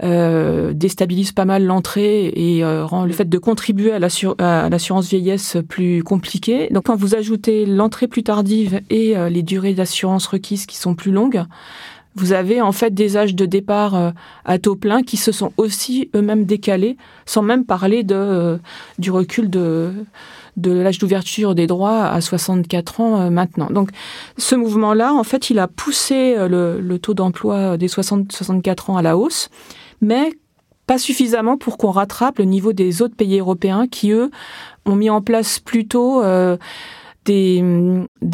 euh, 0.03 0.73
déstabilise 0.73 1.33
pas 1.33 1.45
mal 1.45 1.65
l'entrée 1.65 2.27
et 2.29 2.65
euh, 2.65 2.85
rend 2.85 3.05
le 3.05 3.12
fait 3.12 3.29
de 3.29 3.38
contribuer 3.38 3.93
à 3.93 3.99
l'assurance 3.99 5.09
vieillesse 5.09 5.57
plus 5.69 6.03
compliqué. 6.03 6.69
Donc 6.71 6.85
quand 6.85 6.97
vous 6.97 7.15
ajoutez 7.15 7.67
l'entrée 7.67 8.07
plus 8.07 8.23
tardive 8.23 8.81
et 8.91 9.15
les 9.31 9.43
durées 9.43 9.75
d'assurance 9.75 10.27
requises 10.27 10.67
qui 10.67 10.77
sont 10.77 10.95
plus 10.95 11.11
longues, 11.11 11.43
vous 12.15 12.33
avez 12.33 12.61
en 12.61 12.73
fait 12.73 12.95
des 12.95 13.17
âges 13.17 13.35
de 13.35 13.47
départ 13.47 14.12
à 14.45 14.59
taux 14.59 14.77
plein 14.77 15.03
qui 15.03 15.17
se 15.17 15.33
sont 15.33 15.53
aussi 15.57 16.11
eux-mêmes 16.15 16.45
décalés, 16.45 16.97
sans 17.27 17.43
même 17.43 17.65
parler 17.65 18.03
de, 18.03 18.59
du 18.99 19.11
recul 19.11 19.50
de, 19.50 19.93
de 20.57 20.73
l'âge 20.73 20.99
d'ouverture 20.99 21.55
des 21.55 21.67
droits 21.67 22.07
à 22.07 22.21
64 22.21 23.00
ans 23.00 23.31
maintenant. 23.31 23.69
Donc 23.71 23.90
ce 24.37 24.55
mouvement-là, 24.55 25.12
en 25.14 25.25
fait, 25.25 25.50
il 25.50 25.59
a 25.59 25.69
poussé 25.69 26.37
le, 26.37 26.81
le 26.81 26.99
taux 26.99 27.14
d'emploi 27.14 27.76
des 27.76 27.88
60-64 27.88 28.90
ans 28.90 28.97
à 28.97 29.02
la 29.02 29.17
hausse 29.17 29.50
mais 30.00 30.33
pas 30.87 30.99
suffisamment 30.99 31.59
pour 31.59 31.76
qu'on 31.76 31.90
rattrape 31.90 32.38
le 32.38 32.45
niveau 32.45 32.73
des 32.73 33.02
autres 33.02 33.14
pays 33.14 33.38
européens 33.38 33.87
qui, 33.87 34.11
eux, 34.11 34.31
ont 34.87 34.97
mis 34.97 35.11
en 35.11 35.21
place 35.21 35.59
plutôt 35.61 36.23
euh, 36.23 36.57
des, 37.26 37.62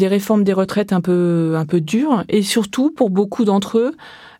réformes 0.01 0.43
des 0.43 0.53
retraites 0.53 0.93
un 0.93 1.01
peu, 1.01 1.55
un 1.57 1.65
peu 1.65 1.81
dures 1.81 2.23
et 2.29 2.41
surtout, 2.41 2.91
pour 2.91 3.09
beaucoup 3.09 3.43
d'entre 3.43 3.77
eux, 3.77 3.95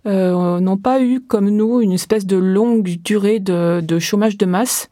euh, 0.07 0.59
n'ont 0.61 0.77
pas 0.77 1.01
eu, 1.01 1.19
comme 1.19 1.49
nous, 1.49 1.81
une 1.81 1.91
espèce 1.91 2.25
de 2.25 2.37
longue 2.37 2.97
durée 3.03 3.39
de 3.39 3.99
chômage 3.99 4.37
de 4.37 4.45
masse, 4.45 4.87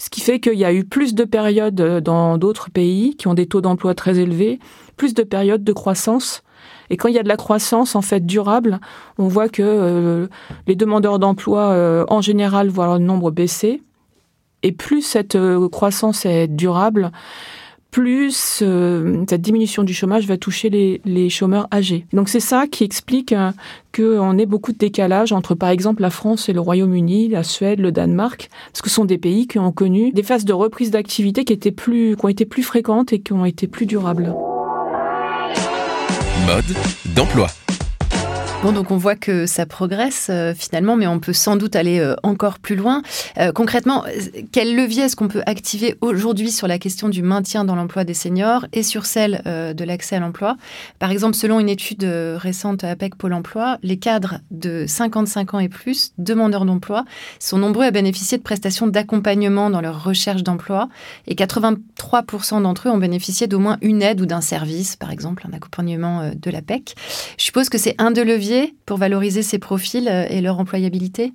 ce 0.00 0.08
qui 0.08 0.22
fait 0.22 0.40
qu'il 0.40 0.54
y 0.54 0.64
a 0.64 0.72
eu 0.72 0.84
plus 0.84 1.14
de 1.14 1.24
périodes 1.24 2.00
dans 2.02 2.38
d'autres 2.38 2.70
pays 2.70 3.16
qui 3.16 3.28
ont 3.28 3.34
des 3.34 3.46
taux 3.46 3.60
d'emploi 3.60 3.94
très 3.94 4.18
élevés, 4.18 4.58
plus 4.96 5.12
de 5.12 5.22
périodes 5.22 5.62
de 5.62 5.72
croissance 5.74 6.42
et 6.90 6.96
quand 6.96 7.08
il 7.08 7.14
y 7.14 7.18
a 7.18 7.22
de 7.22 7.28
la 7.28 7.36
croissance 7.36 7.94
en 7.94 8.02
fait 8.02 8.26
durable, 8.26 8.80
on 9.18 9.28
voit 9.28 9.48
que 9.48 9.62
euh, 9.62 10.26
les 10.66 10.74
demandeurs 10.74 11.18
d'emploi 11.18 11.70
euh, 11.70 12.04
en 12.08 12.20
général 12.20 12.68
voient 12.68 12.86
leur 12.86 12.98
nombre 12.98 13.30
baisser. 13.30 13.82
Et 14.62 14.72
plus 14.72 15.02
cette 15.02 15.36
euh, 15.36 15.68
croissance 15.68 16.26
est 16.26 16.48
durable, 16.48 17.12
plus 17.90 18.60
euh, 18.62 19.24
cette 19.28 19.40
diminution 19.40 19.82
du 19.82 19.94
chômage 19.94 20.26
va 20.26 20.36
toucher 20.36 20.70
les, 21.04 21.30
chômeurs 21.30 21.68
âgés. 21.72 22.06
Donc 22.12 22.28
c'est 22.28 22.40
ça 22.40 22.66
qui 22.66 22.84
explique 22.84 23.32
euh, 23.32 23.50
qu'on 23.94 24.38
ait 24.38 24.46
beaucoup 24.46 24.72
de 24.72 24.78
décalage 24.78 25.32
entre 25.32 25.54
par 25.54 25.68
exemple 25.68 26.02
la 26.02 26.10
France 26.10 26.48
et 26.48 26.52
le 26.52 26.60
Royaume-Uni, 26.60 27.28
la 27.28 27.42
Suède, 27.42 27.80
le 27.80 27.92
Danemark, 27.92 28.48
parce 28.72 28.82
que 28.82 28.88
ce 28.88 28.94
sont 28.94 29.04
des 29.04 29.18
pays 29.18 29.46
qui 29.46 29.58
ont 29.58 29.72
connu 29.72 30.12
des 30.12 30.22
phases 30.22 30.44
de 30.44 30.52
reprise 30.52 30.90
d'activité 30.90 31.44
qui 31.44 31.58
qui 31.60 32.16
ont 32.22 32.28
été 32.28 32.44
plus 32.46 32.62
fréquentes 32.62 33.12
et 33.12 33.20
qui 33.20 33.32
ont 33.32 33.44
été 33.44 33.66
plus 33.66 33.86
durables. 33.86 34.34
Mode 36.46 36.76
d'emploi. 37.14 37.48
Bon, 38.62 38.72
donc 38.72 38.90
on 38.90 38.98
voit 38.98 39.16
que 39.16 39.46
ça 39.46 39.64
progresse 39.64 40.26
euh, 40.28 40.52
finalement, 40.54 40.94
mais 40.94 41.06
on 41.06 41.18
peut 41.18 41.32
sans 41.32 41.56
doute 41.56 41.76
aller 41.76 41.98
euh, 41.98 42.14
encore 42.22 42.58
plus 42.58 42.76
loin. 42.76 43.00
Euh, 43.38 43.52
concrètement, 43.52 44.04
quel 44.52 44.76
levier 44.76 45.04
est-ce 45.04 45.16
qu'on 45.16 45.28
peut 45.28 45.42
activer 45.46 45.96
aujourd'hui 46.02 46.50
sur 46.50 46.68
la 46.68 46.78
question 46.78 47.08
du 47.08 47.22
maintien 47.22 47.64
dans 47.64 47.74
l'emploi 47.74 48.04
des 48.04 48.12
seniors 48.12 48.66
et 48.74 48.82
sur 48.82 49.06
celle 49.06 49.42
de 49.46 49.84
l'accès 49.84 50.16
à 50.16 50.20
l'emploi? 50.20 50.58
Par 50.98 51.10
exemple, 51.10 51.36
selon 51.36 51.58
une 51.58 51.70
étude 51.70 52.04
récente 52.04 52.84
à 52.84 52.90
APEC 52.90 53.14
Pôle 53.16 53.32
Emploi, 53.32 53.78
les 53.82 53.96
cadres 53.96 54.40
de 54.50 54.84
55 54.86 55.54
ans 55.54 55.58
et 55.58 55.70
plus, 55.70 56.12
demandeurs 56.18 56.66
d'emploi, 56.66 57.06
sont 57.38 57.56
nombreux 57.56 57.86
à 57.86 57.90
bénéficier 57.90 58.36
de 58.36 58.42
prestations 58.42 58.86
d'accompagnement 58.86 59.70
dans 59.70 59.80
leur 59.80 60.04
recherche 60.04 60.42
d'emploi 60.42 60.90
et 61.26 61.34
83% 61.34 62.60
d'entre 62.62 62.88
eux 62.88 62.90
ont 62.90 62.98
bénéficié 62.98 63.46
d'au 63.46 63.58
moins 63.58 63.78
une 63.80 64.02
aide 64.02 64.20
ou 64.20 64.26
d'un 64.26 64.42
service, 64.42 64.96
par 64.96 65.10
exemple 65.10 65.46
un 65.50 65.56
accompagnement 65.56 66.30
de 66.34 66.50
l'APEC. 66.50 66.94
Je 67.38 67.44
suppose 67.44 67.70
que 67.70 67.78
c'est 67.78 67.94
un 67.96 68.10
de 68.10 68.20
leviers 68.20 68.49
pour 68.86 68.98
valoriser 68.98 69.42
ces 69.42 69.58
profils 69.58 70.08
euh, 70.08 70.26
et 70.28 70.40
leur 70.40 70.58
employabilité? 70.58 71.32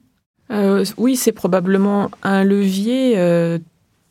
Euh, 0.52 0.86
Oui, 0.98 1.16
c'est 1.16 1.32
probablement 1.32 2.12
un 2.24 2.44
levier. 2.44 3.14
Euh, 3.18 3.60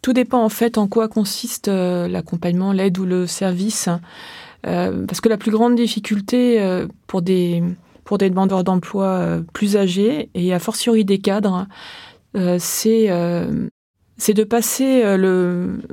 tout 0.02 0.12
dépend 0.12 0.42
en 0.42 0.48
fait 0.48 0.78
en 0.78 0.86
quoi 0.88 1.08
consiste 1.08 1.68
l'accompagnement, 1.68 2.72
l'aide 2.72 2.98
ou 2.98 3.06
le 3.06 3.26
service. 3.26 3.88
parce 4.62 5.20
que 5.22 5.30
la 5.30 5.38
plus 5.38 5.50
grande 5.50 5.76
difficulté 5.76 6.60
pour 7.06 7.22
des, 7.22 7.62
pour 8.04 8.18
des 8.18 8.28
demandeurs 8.28 8.64
d'emploi 8.64 9.40
plus 9.54 9.78
âgés 9.78 10.28
et 10.34 10.52
a 10.52 10.58
fortiori 10.58 11.06
des 11.06 11.16
cadres, 11.16 11.66
c'est 12.58 13.08
c'est 14.18 14.34
de 14.34 14.44
passer 14.44 15.02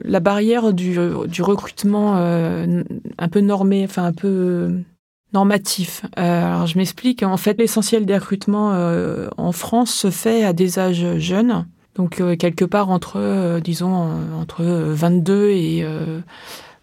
la 0.03 0.19
barrière 0.19 0.73
du, 0.73 0.97
du 1.27 1.41
recrutement 1.41 2.17
un 2.17 3.29
peu 3.29 3.39
normé, 3.39 3.85
enfin 3.85 4.03
un 4.03 4.13
peu 4.13 4.83
normatif. 5.33 6.03
Euh, 6.17 6.45
alors 6.45 6.67
je 6.67 6.77
m'explique. 6.77 7.23
En 7.23 7.37
fait, 7.37 7.57
l'essentiel 7.57 8.05
des 8.05 8.17
recrutements 8.17 8.71
euh, 8.73 9.27
en 9.37 9.51
France 9.51 9.91
se 9.91 10.09
fait 10.09 10.43
à 10.43 10.53
des 10.53 10.79
âges 10.79 11.17
jeunes, 11.17 11.65
donc 11.95 12.19
euh, 12.19 12.35
quelque 12.35 12.65
part 12.65 12.89
entre, 12.89 13.59
disons, 13.63 14.09
entre 14.39 14.63
22 14.63 15.49
et 15.49 15.85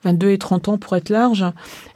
22 0.04 0.30
et 0.30 0.38
30 0.38 0.68
ans 0.68 0.78
pour 0.78 0.96
être 0.96 1.10
large. 1.10 1.44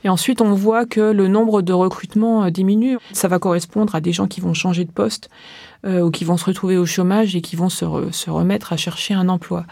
Et 0.04 0.08
ensuite, 0.08 0.40
on 0.40 0.54
voit 0.54 0.86
que 0.86 1.00
le 1.00 1.28
nombre 1.28 1.62
de 1.62 1.72
recrutements 1.72 2.50
diminue. 2.50 2.98
Ça 3.12 3.28
va 3.28 3.38
correspondre 3.38 3.94
à 3.94 4.00
des 4.00 4.12
gens 4.12 4.26
qui 4.26 4.40
vont 4.40 4.54
changer 4.54 4.84
de 4.84 4.90
poste 4.90 5.30
ou 5.86 6.10
qui 6.10 6.24
vont 6.24 6.36
se 6.36 6.44
retrouver 6.44 6.76
au 6.76 6.86
chômage 6.86 7.34
et 7.34 7.40
qui 7.40 7.56
vont 7.56 7.68
se, 7.68 7.84
se 8.10 8.30
remettre 8.30 8.72
à 8.72 8.76
chercher 8.76 9.14
un 9.14 9.28
emploi. 9.28 9.64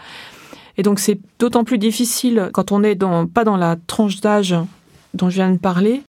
Et 0.77 0.83
donc, 0.83 0.99
c'est 0.99 1.19
d'autant 1.39 1.63
plus 1.63 1.77
difficile 1.77 2.49
quand 2.53 2.71
on 2.71 2.79
n'est 2.79 2.95
dans, 2.95 3.27
pas 3.27 3.43
dans 3.43 3.57
la 3.57 3.75
tranche 3.87 4.21
d'âge 4.21 4.55
dont 5.13 5.29
je 5.29 5.35
viens 5.35 5.51
de 5.51 5.57
parler, 5.57 6.03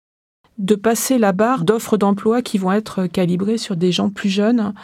de 0.61 0.75
passer 0.75 1.19
la 1.19 1.33
barre 1.33 1.65
d'offres 1.65 1.97
d'emploi 1.97 2.43
qui 2.43 2.59
vont 2.59 2.71
être 2.71 3.07
calibrées 3.07 3.59
sur 3.59 3.77
des 3.77 3.93
gens 3.93 4.11
plus 4.11 4.29
jeunes, 4.29 4.75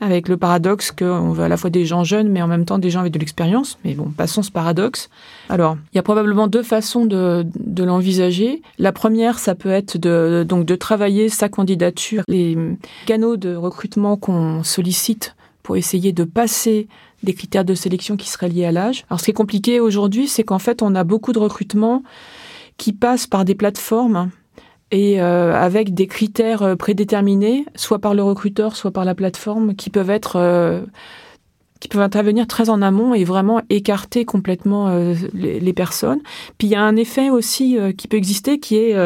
avec 0.00 0.28
le 0.28 0.36
paradoxe 0.36 0.92
qu'on 0.92 1.32
veut 1.32 1.44
à 1.44 1.48
la 1.48 1.56
fois 1.56 1.70
des 1.70 1.84
gens 1.84 2.04
jeunes, 2.04 2.28
mais 2.28 2.42
en 2.42 2.46
même 2.46 2.64
temps 2.64 2.78
des 2.78 2.90
gens 2.90 3.00
avec 3.00 3.12
de 3.12 3.18
l'expérience. 3.18 3.78
Mais 3.84 3.94
bon, 3.94 4.12
passons 4.16 4.42
ce 4.42 4.50
paradoxe. 4.50 5.08
Alors, 5.48 5.76
il 5.92 5.96
y 5.96 5.98
a 5.98 6.02
probablement 6.02 6.46
deux 6.46 6.62
façons 6.62 7.06
de, 7.06 7.44
l'envisager. 7.82 8.62
La 8.78 8.92
première, 8.92 9.38
ça 9.38 9.54
peut 9.54 9.70
être 9.70 9.98
de, 9.98 10.44
donc 10.46 10.64
de 10.64 10.76
travailler 10.76 11.28
sa 11.28 11.48
candidature, 11.48 12.22
les 12.28 12.56
canaux 13.06 13.36
de 13.36 13.54
recrutement 13.54 14.16
qu'on 14.16 14.62
sollicite 14.62 15.34
pour 15.62 15.76
essayer 15.76 16.12
de 16.12 16.24
passer 16.24 16.88
des 17.22 17.32
critères 17.32 17.64
de 17.64 17.74
sélection 17.74 18.16
qui 18.16 18.28
seraient 18.28 18.50
liés 18.50 18.66
à 18.66 18.72
l'âge. 18.72 19.04
Alors, 19.08 19.18
ce 19.18 19.24
qui 19.24 19.30
est 19.30 19.34
compliqué 19.34 19.80
aujourd'hui, 19.80 20.28
c'est 20.28 20.44
qu'en 20.44 20.58
fait, 20.60 20.82
on 20.82 20.94
a 20.94 21.04
beaucoup 21.04 21.32
de 21.32 21.38
recrutements 21.38 22.02
qui 22.76 22.92
passent 22.92 23.26
par 23.26 23.46
des 23.46 23.54
plateformes 23.54 24.30
et 24.90 25.20
euh, 25.20 25.54
avec 25.54 25.94
des 25.94 26.06
critères 26.06 26.62
euh, 26.62 26.76
prédéterminés, 26.76 27.66
soit 27.74 27.98
par 27.98 28.14
le 28.14 28.22
recruteur, 28.22 28.76
soit 28.76 28.92
par 28.92 29.04
la 29.04 29.14
plateforme, 29.14 29.74
qui 29.74 29.90
peuvent 29.90 30.10
être 30.10 30.36
euh, 30.36 30.82
qui 31.80 31.88
peuvent 31.88 32.02
intervenir 32.02 32.46
très 32.46 32.70
en 32.70 32.80
amont 32.80 33.12
et 33.14 33.24
vraiment 33.24 33.60
écarter 33.68 34.24
complètement 34.24 34.90
les, 35.34 35.72
personnes. 35.74 36.20
Puis 36.56 36.68
il 36.68 36.70
y 36.70 36.74
a 36.74 36.82
un 36.82 36.96
effet 36.96 37.28
aussi 37.28 37.76
qui 37.98 38.08
peut 38.08 38.16
exister, 38.16 38.58
qui 38.58 38.76
est 38.76 38.96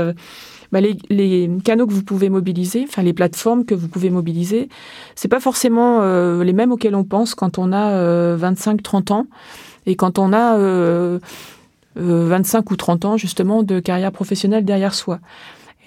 bah, 0.70 0.80
les, 0.80 0.96
les, 1.08 1.50
canaux 1.64 1.88
que 1.88 1.92
vous 1.92 2.04
pouvez 2.04 2.30
mobiliser, 2.30 2.84
enfin 2.88 3.02
les 3.02 3.12
plateformes 3.12 3.64
que 3.64 3.75
vous 3.75 3.88
pouvez 3.88 4.08
mobiliser, 4.08 4.68
c'est 5.16 5.26
pas 5.26 5.40
forcément 5.40 6.00
les 6.40 6.52
mêmes 6.52 6.70
auxquels 6.70 6.94
on 6.94 7.02
pense 7.02 7.34
quand 7.34 7.58
on 7.58 7.72
a 7.72 8.37
25-30 8.37 9.12
ans 9.12 9.26
et 9.87 9.96
quand 9.96 10.20
on 10.20 10.32
a 10.32 10.56
25 11.96 12.70
ou 12.70 12.76
30 12.76 13.04
ans 13.04 13.16
justement 13.16 13.64
de 13.64 13.80
carrière 13.80 14.12
professionnelle 14.12 14.64
derrière 14.64 14.94
soi. 14.94 15.18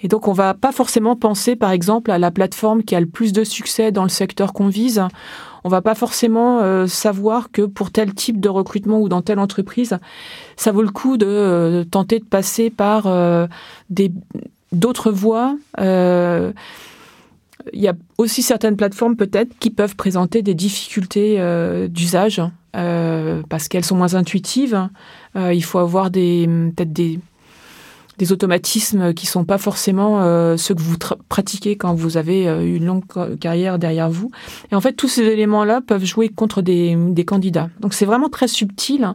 Et 0.04 0.08
donc, 0.08 0.28
on 0.28 0.34
va 0.34 0.52
pas 0.52 0.70
forcément 0.70 1.16
penser, 1.16 1.56
par 1.56 1.70
exemple, 1.70 2.10
à 2.10 2.18
la 2.18 2.30
plateforme 2.30 2.82
qui 2.84 2.94
a 2.94 3.00
le 3.00 3.06
plus 3.06 3.32
de 3.32 3.42
succès 3.42 3.90
dans 3.90 4.02
le 4.02 4.10
secteur 4.10 4.52
qu'on 4.52 4.68
vise. 4.68 5.02
On 5.64 5.70
va 5.70 5.80
pas 5.80 5.94
forcément 5.94 6.60
euh, 6.60 6.86
savoir 6.86 7.50
que 7.50 7.62
pour 7.62 7.90
tel 7.90 8.12
type 8.12 8.38
de 8.38 8.50
recrutement 8.50 9.00
ou 9.00 9.08
dans 9.08 9.22
telle 9.22 9.38
entreprise, 9.38 9.96
ça 10.56 10.72
vaut 10.72 10.82
le 10.82 10.90
coup 10.90 11.16
de 11.16 11.26
euh, 11.26 11.84
tenter 11.84 12.18
de 12.18 12.24
passer 12.26 12.68
par 12.68 13.06
euh, 13.06 13.46
d'autres 14.72 15.10
voies. 15.10 15.56
il 15.78 16.52
y 17.72 17.88
a 17.88 17.94
aussi 18.18 18.42
certaines 18.42 18.76
plateformes 18.76 19.16
peut-être 19.16 19.58
qui 19.58 19.70
peuvent 19.70 19.96
présenter 19.96 20.42
des 20.42 20.54
difficultés 20.54 21.40
d'usage 21.88 22.42
parce 22.72 23.68
qu'elles 23.68 23.86
sont 23.86 23.96
moins 23.96 24.16
intuitives. 24.16 24.86
il 25.34 25.64
faut 25.64 25.78
avoir 25.78 26.10
peut-être 26.10 26.92
des 26.92 27.20
des 28.18 28.32
automatismes 28.32 29.12
qui 29.14 29.26
sont 29.26 29.44
pas 29.44 29.58
forcément 29.58 30.22
euh, 30.22 30.56
ceux 30.56 30.74
que 30.74 30.82
vous 30.82 30.96
pratiquez 31.28 31.76
quand 31.76 31.94
vous 31.94 32.16
avez 32.16 32.48
euh, 32.48 32.76
une 32.76 32.86
longue 32.86 33.04
carrière 33.38 33.78
derrière 33.78 34.08
vous. 34.10 34.30
Et 34.70 34.74
en 34.74 34.80
fait, 34.80 34.92
tous 34.92 35.08
ces 35.08 35.22
éléments-là 35.22 35.80
peuvent 35.80 36.04
jouer 36.04 36.28
contre 36.28 36.62
des, 36.62 36.96
candidats. 37.26 37.70
Donc 37.80 37.94
c'est 37.94 38.04
vraiment 38.04 38.28
très 38.28 38.48
subtil 38.48 39.14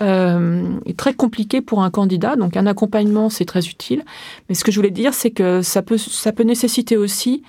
euh, 0.00 0.62
et 0.86 0.94
très 0.94 1.14
compliqué 1.14 1.60
pour 1.60 1.82
un 1.82 1.90
candidat. 1.90 2.36
Donc 2.36 2.56
un 2.56 2.66
accompagnement, 2.66 3.30
c'est 3.30 3.44
très 3.44 3.66
utile. 3.66 4.04
Mais 4.48 4.54
ce 4.54 4.64
que 4.64 4.70
je 4.70 4.76
voulais 4.76 4.90
dire, 4.90 5.14
c'est 5.14 5.30
que 5.30 5.62
ça 5.62 5.82
peut, 5.82 5.98
ça 5.98 6.32
peut 6.32 6.44
nécessiter 6.44 6.96
aussi 6.96 7.42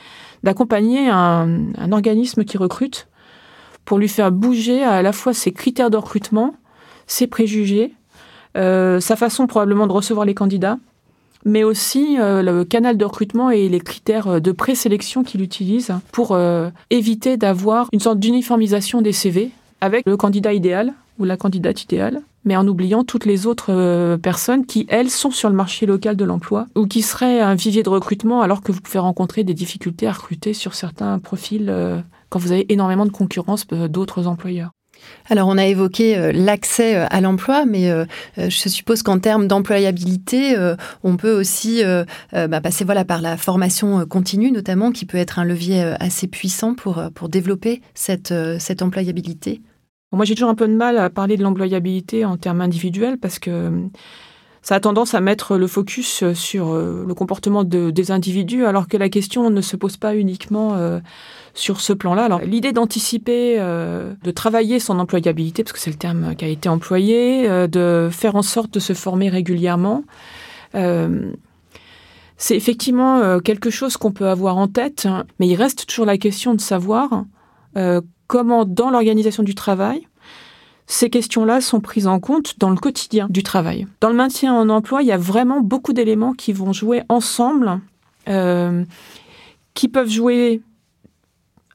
d'accompagner 0.44 1.10
un, 1.10 1.74
un 1.78 1.92
organisme 1.92 2.46
qui 2.46 2.58
recrute 2.58 3.08
pour 3.86 3.98
lui 3.98 4.08
faire 4.08 4.32
bouger 4.32 4.84
à 4.84 5.02
la 5.02 5.12
fois 5.12 5.34
ses 5.34 5.52
critères 5.52 5.90
de 5.90 5.98
recrutement, 5.98 6.56
ses 7.08 7.28
préjugés, 7.28 7.94
sa 8.56 9.16
façon 9.16 9.48
probablement 9.48 9.88
de 9.88 9.94
recevoir 9.94 10.26
les 10.26 10.34
candidats, 10.34 10.78
mais 11.46 11.64
aussi 11.64 12.18
euh, 12.20 12.42
le 12.42 12.66
canal 12.66 12.98
de 12.98 13.06
recrutement 13.06 13.50
et 13.50 13.70
les 13.70 13.80
critères 13.80 14.42
de 14.42 14.52
présélection 14.52 15.24
qu'il 15.24 15.42
utilise 15.42 15.94
pour 16.12 16.32
euh, 16.32 16.70
éviter 16.90 17.38
d'avoir 17.38 17.88
une 17.94 18.00
sorte 18.00 18.20
d'uniformisation 18.20 19.02
des 19.02 19.14
CV 19.14 19.52
avec 19.82 20.06
le 20.06 20.18
candidat 20.18 20.54
idéal 20.54 20.94
ou 21.18 21.26
la 21.26 21.38
candidate 21.38 21.84
idéale, 21.84 22.22
mais 22.46 22.56
en 22.56 22.68
oubliant 22.68 23.04
toutes 23.04 23.26
les 23.26 23.46
autres 23.46 24.18
personnes 24.18 24.66
qui, 24.66 24.86
elles, 24.90 25.10
sont 25.10 25.32
sur 25.32 25.50
le 25.50 25.56
marché 25.56 25.86
local 25.86 26.16
de 26.16 26.24
l'emploi 26.24 26.68
ou 26.76 26.86
qui 26.86 27.02
seraient 27.02 27.42
un 27.42 27.56
vivier 27.56 27.84
de 27.84 27.90
recrutement 27.90 28.42
alors 28.42 28.62
que 28.62 28.72
vous 28.72 28.80
pouvez 28.80 29.00
rencontrer 29.00 29.44
des 29.44 29.54
difficultés 29.54 30.08
à 30.08 30.14
recruter 30.14 30.54
sur 30.54 30.76
certains 30.76 31.20
profils 31.20 31.74
quand 32.30 32.40
vous 32.40 32.54
avez 32.54 32.72
énormément 32.72 33.06
de 33.06 33.12
concurrence 33.12 33.68
d'autres 33.68 34.28
employeurs. 34.28 34.72
Alors, 35.30 35.48
on 35.48 35.58
a 35.58 35.66
évoqué 35.66 36.18
euh, 36.18 36.32
l'accès 36.32 36.96
euh, 36.96 37.06
à 37.10 37.22
l'emploi, 37.22 37.66
mais 37.66 37.90
euh, 37.90 38.06
je 38.38 38.50
suppose 38.50 39.04
qu'en 39.04 39.20
termes 39.20 39.48
d'employabilité, 39.48 40.56
on 41.04 41.18
peut 41.18 41.32
aussi 41.32 41.82
bah, 42.34 42.62
passer 42.62 42.84
voilà, 42.84 43.06
par 43.06 43.22
la 43.22 43.38
formation 43.38 44.06
continue, 44.06 44.52
notamment, 44.52 44.92
qui 44.92 45.06
peut 45.06 45.18
être 45.18 45.40
un 45.40 45.46
levier 45.46 45.82
assez 46.00 46.28
puissant 46.28 46.74
pour, 46.74 47.04
pour 47.14 47.30
développer 47.30 47.82
cette, 47.94 48.34
cette 48.60 48.82
employabilité. 48.82 49.62
Moi, 50.12 50.26
j'ai 50.26 50.36
toujours 50.36 50.50
un 50.50 50.56
peu 50.56 50.68
de 50.68 50.74
mal 50.74 50.98
à 50.98 51.10
parler 51.10 51.38
de 51.38 51.44
l'employabilité 51.44 52.26
en 52.26 52.38
termes 52.38 52.62
individuels 52.62 53.18
parce 53.18 53.40
que 53.40 53.72
ça 54.62 54.76
a 54.76 54.80
tendance 54.80 55.14
à 55.14 55.22
mettre 55.22 55.58
le 55.58 55.68
focus 55.68 56.34
sur 56.34 56.74
le 56.74 57.14
comportement 57.14 57.64
des 57.64 58.12
individus, 58.12 58.66
alors 58.66 58.88
que 58.88 58.98
la 58.98 59.10
question 59.10 59.50
ne 59.50 59.62
se 59.62 59.76
pose 59.76 59.98
pas 59.98 60.16
uniquement 60.16 61.00
sur 61.54 61.82
ce 61.82 61.94
plan-là. 61.94 62.24
Alors 62.24 62.42
l'idée 62.42 62.72
d'anticiper, 62.72 63.58
euh, 63.60 64.14
de 64.24 64.32
travailler 64.32 64.80
son 64.80 65.00
employabilité, 65.00 65.64
parce 65.64 65.74
que 65.74 65.80
c'est 65.80 65.92
le 65.92 65.98
terme 65.98 66.36
qui 66.36 66.46
a 66.46 66.48
été 66.48 66.70
employé, 66.70 67.50
euh, 67.50 67.68
de 67.68 68.10
faire 68.12 68.36
en 68.36 68.42
sorte 68.42 68.74
de 68.74 68.80
se 68.80 68.94
former 68.94 69.30
régulièrement, 69.30 70.04
euh, 70.76 71.32
c'est 72.38 72.56
effectivement 72.56 73.42
quelque 73.42 73.70
chose 73.70 73.98
qu'on 73.98 74.14
peut 74.14 74.30
avoir 74.30 74.56
en 74.58 74.70
tête, 74.70 75.10
mais 75.40 75.48
il 75.48 75.56
reste 75.56 75.88
toujours 75.88 76.06
la 76.06 76.18
question 76.18 76.54
de 76.56 76.62
savoir 76.62 77.26
comment 78.28 78.64
dans 78.64 78.90
l'organisation 78.92 79.44
du 79.44 79.56
travail, 79.56 80.08
ces 80.92 81.12
questions-là 81.12 81.62
sont 81.62 81.82
prises 81.82 82.08
en 82.08 82.20
compte 82.20 82.58
dans 82.58 82.72
le 82.72 82.76
quotidien 82.76 83.28
du 83.30 83.44
travail. 83.44 83.86
Dans 84.02 84.10
le 84.10 84.16
maintien 84.16 84.56
en 84.56 84.70
emploi, 84.70 85.04
il 85.04 85.08
y 85.08 85.12
a 85.12 85.18
vraiment 85.18 85.62
beaucoup 85.62 85.94
d'éléments 85.94 86.34
qui 86.34 86.52
vont 86.52 86.74
jouer 86.74 87.04
ensemble, 87.10 87.80
euh, 88.28 88.84
qui 89.76 89.88
peuvent 89.88 90.10
jouer 90.10 90.62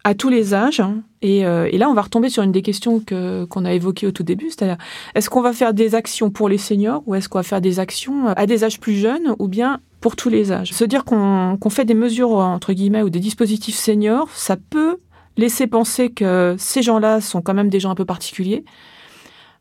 à 0.03 0.15
tous 0.15 0.31
les 0.31 0.53
âges. 0.53 0.83
Euh, 1.25 1.69
et, 1.71 1.79
là, 1.79 1.89
on 1.89 1.95
va 1.95 2.03
retomber 2.03 2.29
sur 2.29 2.43
une 2.43 2.51
des 2.51 2.61
questions 2.61 3.01
qu'on 3.49 3.65
a 3.65 3.73
évoquées 3.73 4.09
au 4.09 4.11
tout 4.11 4.25
début, 4.25 4.51
c'est-à-dire 4.51 4.79
est-ce 5.15 5.31
qu'on 5.31 5.43
va 5.43 5.53
faire 5.53 5.75
des 5.75 5.95
actions 5.95 6.31
pour 6.31 6.49
les 6.49 6.59
seniors 6.59 7.05
ou 7.07 7.15
est-ce 7.15 7.29
qu'on 7.29 7.39
va 7.39 7.45
faire 7.45 7.61
des 7.61 7.79
actions 7.79 8.27
à 8.27 8.47
des 8.47 8.65
âges 8.65 8.81
plus 8.81 8.97
jeunes 8.97 9.37
ou 9.39 9.47
bien 9.47 9.79
pour 10.01 10.17
tous 10.17 10.29
les 10.29 10.51
âges? 10.51 10.73
Se 10.73 10.85
dire 10.85 11.05
qu'on 11.05 11.71
fait 11.71 11.85
des 11.85 11.95
mesures, 11.95 12.33
entre 12.33 12.73
guillemets, 12.73 13.03
ou 13.03 13.11
des 13.11 13.21
dispositifs 13.21 13.77
seniors, 13.77 14.29
ça 14.33 14.57
peut 14.57 14.97
laisser 15.37 15.69
penser 15.69 16.11
que 16.11 16.57
ces 16.59 16.83
gens-là 16.83 17.21
sont 17.21 17.43
quand 17.43 17.55
même 17.55 17.69
des 17.69 17.79
gens 17.79 17.91
un 17.91 17.95
peu 17.95 18.05
particuliers. 18.05 18.65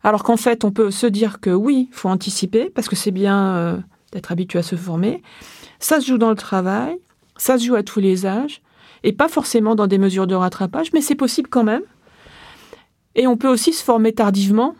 Alors 0.03 0.23
qu'en 0.23 0.37
fait, 0.37 0.65
on 0.65 0.71
peut 0.71 0.91
se 0.91 1.07
dire 1.07 1.39
que 1.39 1.49
oui, 1.49 1.89
faut 1.91 2.09
anticiper, 2.09 2.69
parce 2.69 2.89
que 2.89 2.95
c'est 2.95 3.11
bien 3.11 3.55
euh, 3.55 3.77
d'être 4.11 4.31
habitué 4.31 4.59
à 4.59 4.63
se 4.63 4.75
former. 4.75 5.23
Ça 5.79 5.99
se 5.99 6.07
joue 6.07 6.17
dans 6.17 6.29
le 6.29 6.35
travail, 6.35 6.97
ça 7.37 7.57
se 7.57 7.65
joue 7.65 7.75
à 7.75 7.83
tous 7.83 7.99
les 7.99 8.25
âges 8.25 8.61
et 9.03 9.13
pas 9.13 9.27
forcément 9.27 9.75
dans 9.75 9.87
des 9.87 9.97
mesures 9.97 10.27
de 10.27 10.35
rattrapage, 10.35 10.91
mais 10.93 11.01
c'est 11.01 11.15
possible 11.15 11.49
quand 11.49 11.63
même. 11.63 11.83
Et 13.15 13.27
on 13.27 13.37
peut 13.37 13.47
aussi 13.47 13.73
se 13.73 13.83
former 13.83 14.13
tardivement. 14.13 14.75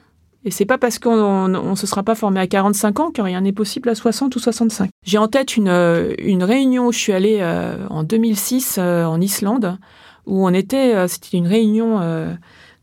Et 0.45 0.51
c'est 0.51 0.65
pas 0.65 0.77
parce 0.77 0.99
qu'on 0.99 1.47
ne 1.47 1.75
se 1.75 1.87
sera 1.87 2.03
pas 2.03 2.15
formé 2.15 2.39
à 2.39 2.47
45 2.47 2.99
ans 2.99 3.11
que 3.11 3.21
rien 3.21 3.41
n'est 3.41 3.53
possible 3.53 3.87
à 3.87 3.95
60 3.95 4.35
ou 4.35 4.39
65. 4.39 4.89
J'ai 5.05 5.17
en 5.17 5.29
tête 5.29 5.55
une, 5.55 5.69
euh, 5.69 6.13
une 6.17 6.43
réunion 6.43 6.87
où 6.87 6.91
je 6.91 6.99
suis 6.99 7.13
allée 7.13 7.37
euh, 7.41 7.77
en 7.89 8.03
2006 8.03 8.75
euh, 8.77 9.05
en 9.05 9.21
Islande, 9.21 9.77
où 10.25 10.45
on 10.45 10.53
était, 10.53 11.07
c'était 11.07 11.37
une 11.37 11.47
réunion 11.47 11.99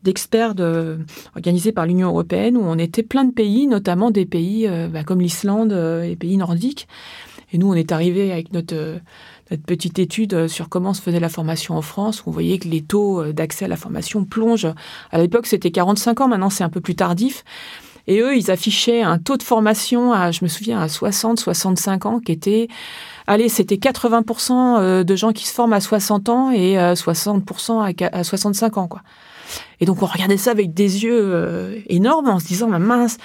d'experts 0.03 0.55
de, 0.55 0.99
organisée 1.35 1.73
par 1.73 1.87
l'Union 1.87 2.09
européenne, 2.09 2.57
où 2.57 2.63
on 2.63 2.79
était 2.79 3.03
plein 3.03 3.25
de 3.25 3.33
pays, 3.33 3.67
notamment 3.67 4.11
des 4.11 4.27
pays 4.27 4.69
bah, 4.93 5.05
comme 5.05 5.21
l'Islande 5.21 5.73
et 5.73 6.17
pays 6.17 6.37
nordiques. 6.37 6.89
Et 7.53 7.59
nous, 7.59 7.69
on 7.69 7.75
est 7.75 7.93
arrivé 7.93 8.33
avec 8.33 8.53
notre 8.53 9.01
cette 9.51 9.67
petite 9.67 9.99
étude 9.99 10.33
euh, 10.33 10.49
sur 10.49 10.69
comment 10.69 10.95
se 10.95 11.03
faisait 11.03 11.19
la 11.19 11.29
formation 11.29 11.77
en 11.77 11.83
France, 11.83 12.21
où 12.21 12.29
on 12.29 12.31
voyait 12.31 12.59
que 12.59 12.69
les 12.69 12.83
taux 12.83 13.21
euh, 13.21 13.33
d'accès 13.33 13.65
à 13.65 13.69
la 13.69 13.77
formation 13.77 14.25
plongent. 14.25 14.73
À 15.11 15.19
l'époque, 15.19 15.47
c'était 15.47 15.73
45 15.73 16.21
ans, 16.21 16.29
maintenant 16.29 16.51
c'est 16.51 16.63
un 16.63 16.69
peu 16.69 16.81
plus 16.81 16.95
tardif. 16.95 17.45
Et 18.07 18.21
eux, 18.21 18.37
ils 18.37 18.51
affichaient 18.51 19.03
un 19.03 19.19
taux 19.19 19.37
de 19.37 19.43
formation 19.43 20.13
à, 20.13 20.31
je 20.31 20.41
me 20.43 20.49
souviens, 20.49 20.81
à 20.81 20.89
60, 20.89 21.41
65 21.41 22.07
ans, 22.07 22.21
qui 22.21 22.33
était, 22.33 22.69
allez, 23.27 23.49
c'était 23.49 23.75
80% 23.75 24.53
euh, 24.53 25.05
de 25.05 25.17
gens 25.17 25.33
qui 25.33 25.47
se 25.47 25.53
forment 25.53 25.73
à 25.73 25.81
60 25.81 26.29
ans 26.29 26.51
et 26.53 26.77
60% 26.77 28.09
à 28.13 28.25
65 28.25 28.79
ans, 28.79 28.89
quoi. 28.89 29.03
Et 29.81 29.87
donc 29.87 30.03
on 30.03 30.07
regardait 30.07 30.37
ça 30.37 30.51
avec 30.51 30.75
des 30.75 31.05
yeux 31.05 31.21
euh, 31.23 31.79
énormes 31.89 32.29
en 32.29 32.39
se 32.39 32.47
disant, 32.47 32.69
ma 32.69 32.79
mince. 32.79 33.19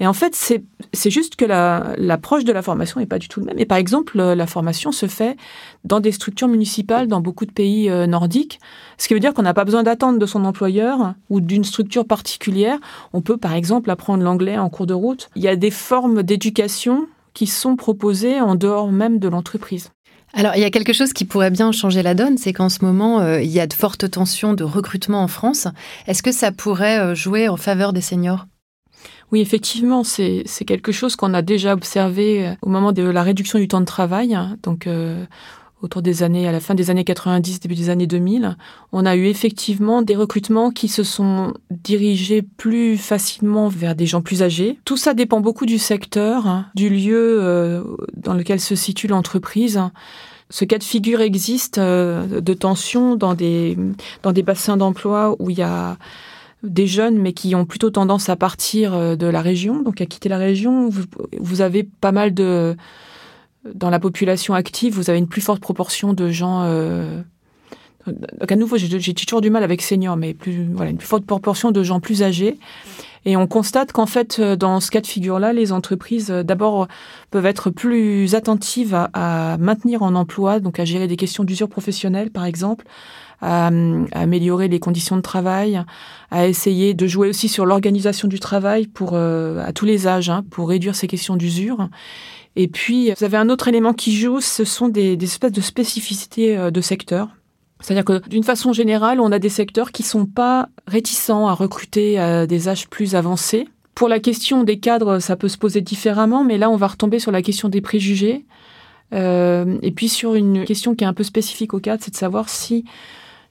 Et 0.00 0.06
en 0.06 0.12
fait, 0.12 0.34
c'est 0.34 1.10
juste 1.10 1.36
que 1.36 1.44
l'approche 1.44 2.44
de 2.44 2.52
la 2.52 2.62
formation 2.62 3.00
n'est 3.00 3.06
pas 3.06 3.18
du 3.18 3.28
tout 3.28 3.40
le 3.40 3.46
même. 3.46 3.58
Et 3.58 3.66
par 3.66 3.78
exemple, 3.78 4.18
la 4.18 4.46
formation 4.46 4.92
se 4.92 5.06
fait 5.06 5.36
dans 5.84 6.00
des 6.00 6.12
structures 6.12 6.48
municipales 6.48 7.06
dans 7.06 7.20
beaucoup 7.20 7.46
de 7.46 7.52
pays 7.52 7.90
euh, 7.90 8.06
nordiques, 8.06 8.60
ce 8.98 9.08
qui 9.08 9.14
veut 9.14 9.20
dire 9.20 9.34
qu'on 9.34 9.42
n'a 9.42 9.54
pas 9.54 9.64
besoin 9.64 9.82
d'attendre 9.82 10.18
de 10.18 10.26
son 10.26 10.44
employeur 10.44 11.14
ou 11.28 11.40
d'une 11.40 11.64
structure 11.64 12.06
particulière. 12.06 12.78
On 13.12 13.20
peut 13.20 13.36
par 13.36 13.54
exemple 13.54 13.90
apprendre 13.90 14.22
l'anglais 14.22 14.58
en 14.58 14.68
cours 14.68 14.86
de 14.86 14.94
route. 14.94 15.28
Il 15.36 15.42
y 15.42 15.48
a 15.48 15.56
des 15.56 15.70
formes 15.70 16.22
d'éducation 16.22 17.06
qui 17.34 17.46
sont 17.46 17.76
proposées 17.76 18.40
en 18.40 18.54
dehors 18.54 18.90
même 18.90 19.18
de 19.18 19.28
l'entreprise. 19.28 19.90
Alors, 20.32 20.54
il 20.54 20.60
y 20.60 20.64
a 20.64 20.70
quelque 20.70 20.92
chose 20.92 21.12
qui 21.12 21.24
pourrait 21.24 21.50
bien 21.50 21.72
changer 21.72 22.02
la 22.02 22.14
donne, 22.14 22.38
c'est 22.38 22.52
qu'en 22.52 22.68
ce 22.68 22.84
moment, 22.84 23.20
euh, 23.20 23.42
il 23.42 23.50
y 23.50 23.58
a 23.58 23.66
de 23.66 23.72
fortes 23.72 24.08
tensions 24.10 24.54
de 24.54 24.62
recrutement 24.62 25.22
en 25.22 25.28
France. 25.28 25.66
Est-ce 26.06 26.22
que 26.22 26.32
ça 26.32 26.52
pourrait 26.52 27.00
euh, 27.00 27.14
jouer 27.14 27.48
en 27.48 27.56
faveur 27.56 27.92
des 27.92 28.00
seniors? 28.00 28.46
Oui, 29.32 29.40
effectivement, 29.40 30.02
c'est 30.04 30.44
quelque 30.66 30.92
chose 30.92 31.16
qu'on 31.16 31.34
a 31.34 31.42
déjà 31.42 31.72
observé 31.72 32.46
euh, 32.46 32.52
au 32.62 32.68
moment 32.68 32.92
de 32.92 33.02
la 33.02 33.22
réduction 33.22 33.58
du 33.58 33.68
temps 33.68 33.80
de 33.80 33.86
travail. 33.86 34.36
Autour 35.82 36.02
des 36.02 36.22
années, 36.22 36.46
à 36.46 36.52
la 36.52 36.60
fin 36.60 36.74
des 36.74 36.90
années 36.90 37.04
90, 37.04 37.60
début 37.60 37.74
des 37.74 37.90
années 37.90 38.06
2000, 38.06 38.56
on 38.92 39.06
a 39.06 39.16
eu 39.16 39.26
effectivement 39.26 40.02
des 40.02 40.16
recrutements 40.16 40.70
qui 40.70 40.88
se 40.88 41.02
sont 41.02 41.54
dirigés 41.70 42.42
plus 42.42 42.96
facilement 42.96 43.68
vers 43.68 43.94
des 43.94 44.06
gens 44.06 44.20
plus 44.20 44.42
âgés. 44.42 44.78
Tout 44.84 44.96
ça 44.96 45.14
dépend 45.14 45.40
beaucoup 45.40 45.66
du 45.66 45.78
secteur, 45.78 46.46
hein, 46.46 46.66
du 46.74 46.90
lieu 46.90 47.38
euh, 47.40 47.82
dans 48.16 48.34
lequel 48.34 48.60
se 48.60 48.74
situe 48.74 49.06
l'entreprise. 49.06 49.80
Ce 50.50 50.64
cas 50.64 50.78
de 50.78 50.84
figure 50.84 51.20
existe 51.20 51.78
euh, 51.78 52.40
de 52.40 52.54
tension 52.54 53.16
dans 53.16 53.34
des, 53.34 53.78
dans 54.22 54.32
des 54.32 54.42
bassins 54.42 54.76
d'emploi 54.76 55.36
où 55.38 55.48
il 55.48 55.58
y 55.58 55.62
a 55.62 55.96
des 56.62 56.86
jeunes, 56.86 57.18
mais 57.18 57.32
qui 57.32 57.54
ont 57.54 57.64
plutôt 57.64 57.90
tendance 57.90 58.28
à 58.28 58.36
partir 58.36 58.94
euh, 58.94 59.16
de 59.16 59.26
la 59.26 59.40
région, 59.40 59.82
donc 59.82 60.00
à 60.00 60.06
quitter 60.06 60.28
la 60.28 60.38
région. 60.38 60.90
vous 61.38 61.60
avez 61.62 61.84
pas 61.84 62.12
mal 62.12 62.34
de 62.34 62.76
dans 63.64 63.90
la 63.90 63.98
population 63.98 64.54
active, 64.54 64.94
vous 64.94 65.10
avez 65.10 65.18
une 65.18 65.28
plus 65.28 65.40
forte 65.40 65.60
proportion 65.60 66.12
de 66.12 66.30
gens. 66.30 66.62
Euh, 66.62 67.22
donc 68.06 68.50
à 68.50 68.56
nouveau, 68.56 68.76
j'ai 68.78 69.14
toujours 69.14 69.42
du 69.42 69.50
mal 69.50 69.62
avec 69.62 69.82
seniors, 69.82 70.16
mais 70.16 70.32
plus, 70.32 70.66
voilà, 70.72 70.90
une 70.90 70.96
plus 70.96 71.06
forte 71.06 71.26
proportion 71.26 71.70
de 71.70 71.82
gens 71.82 72.00
plus 72.00 72.22
âgés. 72.22 72.58
Et 73.26 73.36
on 73.36 73.46
constate 73.46 73.92
qu'en 73.92 74.06
fait, 74.06 74.38
euh, 74.38 74.56
dans 74.56 74.80
ce 74.80 74.90
cas 74.90 75.02
de 75.02 75.06
figure-là, 75.06 75.52
les 75.52 75.72
entreprises, 75.72 76.30
euh, 76.30 76.42
d'abord, 76.42 76.88
peuvent 77.30 77.44
être 77.44 77.68
plus 77.68 78.34
attentives 78.34 78.94
à, 78.94 79.58
maintenir 79.58 80.02
en 80.02 80.14
emploi, 80.14 80.58
donc 80.58 80.80
à 80.80 80.86
gérer 80.86 81.06
des 81.06 81.16
questions 81.16 81.44
d'usure 81.44 81.68
professionnelle, 81.68 82.30
par 82.30 82.46
exemple, 82.46 82.86
à, 83.42 83.66
améliorer 84.12 84.68
les 84.68 84.80
conditions 84.80 85.16
de 85.16 85.20
travail, 85.20 85.82
à 86.30 86.46
essayer 86.48 86.94
de 86.94 87.06
jouer 87.06 87.28
aussi 87.28 87.48
sur 87.48 87.66
l'organisation 87.66 88.26
du 88.26 88.40
travail 88.40 88.86
pour 88.86 89.14
à 89.14 89.72
tous 89.74 89.84
les 89.84 90.06
âges, 90.06 90.30
hein, 90.30 90.44
pour 90.50 90.68
réduire 90.68 90.94
ces 90.94 91.06
questions 91.06 91.36
d'usure. 91.36 91.88
Et 92.62 92.68
puis, 92.68 93.10
vous 93.16 93.24
avez 93.24 93.38
un 93.38 93.48
autre 93.48 93.68
élément 93.68 93.94
qui 93.94 94.14
joue, 94.14 94.42
ce 94.42 94.64
sont 94.66 94.88
des, 94.88 95.16
espèces 95.22 95.52
de 95.52 95.62
spécificités 95.62 96.58
euh, 96.58 96.70
de 96.70 96.82
secteur. 96.82 97.28
C'est-à-dire 97.80 98.04
que 98.04 98.28
d'une 98.28 98.44
façon 98.44 98.74
générale, 98.74 99.18
on 99.18 99.32
a 99.32 99.38
des 99.38 99.48
secteurs 99.48 99.92
qui 99.92 100.02
sont 100.02 100.26
pas 100.26 100.68
réticents 100.86 101.48
à 101.48 101.54
recruter 101.54 102.18
à 102.18 102.46
des 102.46 102.68
âges 102.68 102.86
plus 102.88 103.14
avancés. 103.14 103.66
Pour 103.94 104.10
la 104.10 104.20
question 104.20 104.62
des 104.62 104.78
cadres, 104.78 105.20
ça 105.20 105.36
peut 105.36 105.48
se 105.48 105.56
poser 105.56 105.80
différemment, 105.80 106.44
mais 106.44 106.58
là, 106.58 106.68
on 106.68 106.76
va 106.76 106.88
retomber 106.88 107.18
sur 107.18 107.32
la 107.32 107.40
question 107.40 107.70
des 107.70 107.80
préjugés. 107.80 108.44
Euh, 109.14 109.78
et 109.80 109.90
puis 109.90 110.10
sur 110.10 110.34
une 110.34 110.66
question 110.66 110.94
qui 110.94 111.04
est 111.04 111.06
un 111.06 111.14
peu 111.14 111.24
spécifique 111.24 111.72
au 111.72 111.80
cadre, 111.80 112.02
c'est 112.04 112.10
de 112.10 112.16
savoir 112.16 112.50
si 112.50 112.84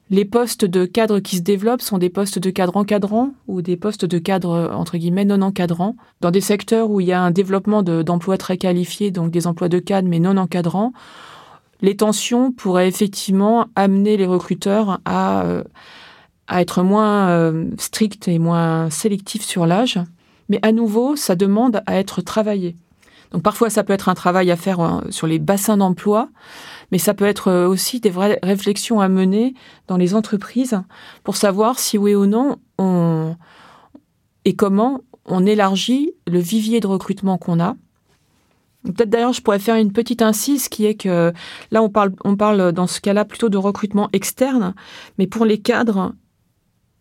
les 0.10 0.26
postes 0.26 0.66
de 0.66 0.86
cadres 0.86 1.20
qui 1.20 1.38
se 1.38 1.42
développent 1.42 1.82
sont 1.82 2.00
des 2.00 2.10
postes 2.10 2.40
de 2.40 2.50
cadres 2.50 2.78
encadrants 2.78 3.32
ou 3.48 3.62
des 3.62 3.78
postes 3.78 4.06
de 4.06 4.18
cadres 4.18 4.72
entre 4.74 4.98
guillemets 4.98 5.26
non 5.26 5.42
encadrants. 5.42 5.96
Dans 6.22 6.32
des 6.32 6.42
secteurs 6.42 6.90
où 6.90 7.00
il 7.00 7.08
y 7.08 7.14
a 7.14 7.22
un 7.22 7.32
développement 7.32 7.84
d'emplois 7.84 8.38
très 8.38 8.58
qualifiés, 8.58 9.12
donc 9.12 9.30
des 9.32 9.46
emplois 9.46 9.70
de 9.70 9.80
cadres 9.80 10.08
mais 10.08 10.20
non 10.20 10.38
encadrants, 10.38 10.94
les 11.82 11.96
tensions 11.96 12.52
pourraient 12.52 12.88
effectivement 12.88 13.68
amener 13.76 14.18
les 14.18 14.26
recruteurs 14.26 15.00
à, 15.06 15.44
euh, 15.44 15.64
à 16.48 16.62
être 16.62 16.84
moins 16.84 17.30
euh, 17.30 17.70
stricts 17.78 18.28
et 18.28 18.40
moins 18.40 18.90
sélectifs 18.90 19.44
sur 19.44 19.66
l'âge. 19.66 20.00
Mais 20.50 20.60
à 20.64 20.72
nouveau, 20.72 21.16
ça 21.16 21.36
demande 21.36 21.82
à 21.86 21.98
être 21.98 22.22
travaillé. 22.22 22.76
Donc 23.32 23.44
parfois, 23.44 23.70
ça 23.70 23.84
peut 23.84 23.94
être 23.94 24.10
un 24.10 24.16
travail 24.16 24.50
à 24.52 24.56
faire 24.56 24.80
euh, 24.80 25.02
sur 25.12 25.28
les 25.28 25.40
bassins 25.40 25.78
d'emploi 25.78 26.30
mais 26.92 26.98
ça 26.98 27.14
peut 27.14 27.26
être 27.26 27.50
euh, 27.50 27.68
aussi 27.68 28.00
des 28.00 28.10
vraies 28.10 28.40
réflexions 28.44 29.00
à 29.00 29.10
mener 29.10 29.54
dans 29.88 29.98
les 29.98 30.16
entreprises 30.16 30.80
pour 31.24 31.36
savoir 31.36 31.80
si 31.80 31.98
oui 31.98 32.16
ou 32.16 32.26
non 32.26 32.58
on 32.78 33.36
et 34.46 34.56
comment 34.56 35.02
on 35.26 35.46
élargit 35.46 36.14
le 36.28 36.40
vivier 36.40 36.80
de 36.80 36.88
recrutement 36.88 37.38
qu'on 37.38 37.60
a. 37.60 37.76
Peut-être 38.84 39.10
d'ailleurs, 39.10 39.34
je 39.34 39.42
pourrais 39.42 39.60
faire 39.60 39.76
une 39.76 39.92
petite 39.92 40.22
incise 40.22 40.70
qui 40.70 40.86
est 40.86 40.96
que 40.96 41.34
là, 41.72 41.84
on 41.84 41.90
parle, 41.90 42.14
on 42.24 42.36
parle 42.38 42.72
dans 42.72 42.88
ce 42.88 43.02
cas-là 43.02 43.26
plutôt 43.26 43.50
de 43.50 43.58
recrutement 43.58 44.10
externe, 44.14 44.74
mais 45.18 45.28
pour 45.28 45.46
les 45.46 45.60
cadres, 45.60 46.14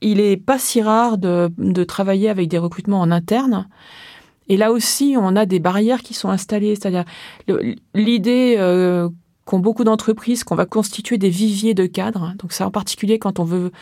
il 0.00 0.20
est 0.20 0.36
pas 0.36 0.58
si 0.58 0.82
rare 0.82 1.18
de, 1.18 1.50
de 1.56 1.84
travailler 1.84 2.28
avec 2.28 2.48
des 2.48 2.58
recrutements 2.58 3.00
en 3.00 3.10
interne. 3.10 3.68
Et 4.48 4.56
là 4.56 4.72
aussi, 4.72 5.14
on 5.18 5.36
a 5.36 5.46
des 5.46 5.60
barrières 5.60 6.02
qui 6.02 6.14
sont 6.14 6.30
installées. 6.30 6.74
C'est-à-dire 6.74 7.04
l'idée 7.94 8.56
euh, 8.58 9.08
qu'ont 9.48 9.60
beaucoup 9.60 9.82
d'entreprises, 9.82 10.44
qu'on 10.44 10.56
va 10.56 10.66
constituer 10.66 11.16
des 11.16 11.30
viviers 11.30 11.72
de 11.72 11.86
cadres. 11.86 12.34
Donc 12.38 12.52
ça 12.52 12.66
en 12.66 12.70
particulier 12.70 13.18
quand 13.18 13.40
on 13.40 13.44
veut 13.44 13.72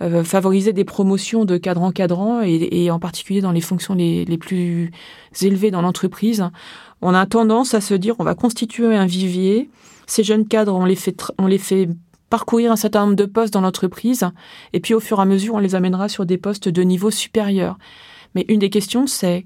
euh, 0.00 0.24
favoriser 0.24 0.72
des 0.72 0.86
promotions 0.86 1.44
de 1.44 1.58
cadres 1.58 1.82
encadrants 1.82 2.40
et, 2.40 2.66
et 2.72 2.90
en 2.90 2.98
particulier 2.98 3.42
dans 3.42 3.52
les 3.52 3.60
fonctions 3.60 3.94
les, 3.94 4.38
plus 4.38 4.90
élevées 5.42 5.70
dans 5.70 5.82
l'entreprise. 5.82 6.48
On 7.02 7.12
a 7.12 7.26
tendance 7.26 7.74
à 7.74 7.82
se 7.82 7.92
dire 7.92 8.14
on 8.20 8.24
va 8.24 8.34
constituer 8.34 8.96
un 8.96 9.04
vivier. 9.04 9.68
Ces 10.06 10.24
jeunes 10.24 10.48
cadres, 10.48 10.74
on 10.74 10.86
les 10.86 11.58
fait 11.58 11.90
parcourir 12.30 12.72
un 12.72 12.76
certain 12.76 13.04
nombre 13.04 13.16
de 13.16 13.26
postes 13.26 13.52
dans 13.52 13.60
l'entreprise 13.60 14.24
et 14.72 14.80
puis 14.80 14.94
au 14.94 15.00
fur 15.00 15.18
et 15.18 15.22
à 15.22 15.26
mesure, 15.26 15.56
on 15.56 15.58
les 15.58 15.74
amènera 15.74 16.08
sur 16.08 16.24
des 16.24 16.38
postes 16.38 16.70
de 16.70 16.82
niveau 16.82 17.10
supérieur. 17.10 17.76
Mais 18.34 18.46
une 18.48 18.60
des 18.60 18.70
questions, 18.70 19.06
c'est 19.06 19.44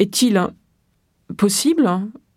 est-il 0.00 0.48
possible 1.36 1.88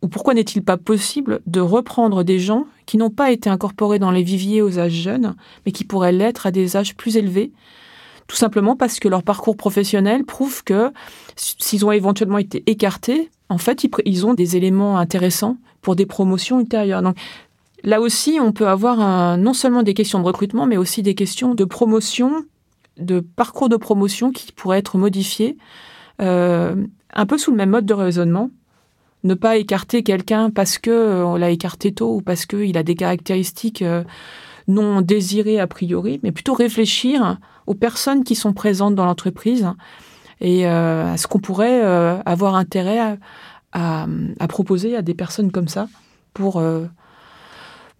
ou 0.04 0.10
pourquoi 0.10 0.34
n'est-il 0.34 0.64
pas 0.64 0.78
possible 0.78 1.40
de 1.48 1.62
reprendre 1.62 2.24
des 2.24 2.38
gens 2.38 2.68
qui 2.86 2.98
n'ont 2.98 3.10
pas 3.10 3.32
été 3.32 3.50
incorporés 3.50 4.00
dans 4.00 4.12
les 4.12 4.22
viviers 4.22 4.62
aux 4.62 4.78
âges 4.78 4.92
jeunes, 4.92 5.34
mais 5.66 5.72
qui 5.72 5.86
pourraient 5.86 6.12
l'être 6.12 6.46
à 6.46 6.52
des 6.52 6.76
âges 6.76 6.96
plus 6.96 7.16
élevés, 7.16 7.54
tout 8.28 8.36
simplement 8.36 8.76
parce 8.76 9.00
que 9.00 9.08
leur 9.08 9.24
parcours 9.24 9.56
professionnel 9.56 10.26
prouve 10.26 10.64
que 10.66 10.92
s'ils 11.38 11.86
ont 11.86 11.92
éventuellement 11.94 12.38
été 12.38 12.64
écartés, 12.68 13.32
en 13.48 13.58
fait, 13.58 13.86
ils, 14.06 14.26
ont 14.26 14.34
des 14.34 14.58
éléments 14.58 14.98
intéressants 14.98 15.58
pour 15.82 15.96
des 15.96 16.06
promotions 16.06 16.60
ultérieures. 16.60 17.02
Donc, 17.02 17.16
là 17.84 18.02
aussi, 18.02 18.40
on 18.42 18.52
peut 18.52 18.68
avoir 18.68 19.38
non 19.38 19.54
seulement 19.54 19.84
des 19.84 19.94
questions 19.94 20.20
de 20.20 20.26
recrutement, 20.26 20.66
mais 20.66 20.78
aussi 20.78 21.02
des 21.02 21.16
questions 21.16 21.56
de 21.56 21.64
promotion, 21.64 22.44
de 22.98 23.22
parcours 23.22 23.70
de 23.70 23.78
promotion 23.78 24.32
qui 24.32 24.52
pourraient 24.52 24.80
être 24.80 24.98
modifiés, 24.98 25.58
euh, 26.22 26.76
un 27.14 27.26
peu 27.26 27.38
sous 27.38 27.52
le 27.52 27.58
même 27.58 27.70
mode 27.70 27.86
de 27.86 27.94
raisonnement. 27.94 28.50
Ne 29.24 29.34
pas 29.36 29.58
écarter 29.58 30.04
quelqu'un 30.04 30.50
parce 30.50 30.78
que 30.78 30.92
euh, 30.92 31.26
on 31.26 31.36
l'a 31.36 31.50
écarté 31.50 31.94
tôt 31.94 32.16
ou 32.16 32.22
parce 32.22 32.46
qu'il 32.46 32.78
a 32.78 32.84
des 32.84 32.96
caractéristiques 32.96 33.82
euh, 33.82 34.04
non 34.68 35.02
désirées 35.02 35.60
a 35.60 35.68
priori, 35.68 36.20
mais 36.24 36.32
plutôt 36.32 36.54
réfléchir 36.54 37.38
aux 37.68 37.74
personnes 37.74 38.24
qui 38.24 38.36
sont 38.36 38.54
présentes 38.54 38.96
dans 38.96 39.06
l'entreprise 39.06 39.68
et 40.42 40.66
à 40.66 41.16
ce 41.16 41.28
qu'on 41.28 41.40
pourrait 41.40 41.82
avoir 42.26 42.56
intérêt 42.56 43.18
à, 43.72 44.08
proposer 44.50 44.96
à 44.96 45.02
des 45.02 45.14
personnes 45.14 45.52
comme 45.52 45.68
ça 45.68 45.88
pour 46.34 46.64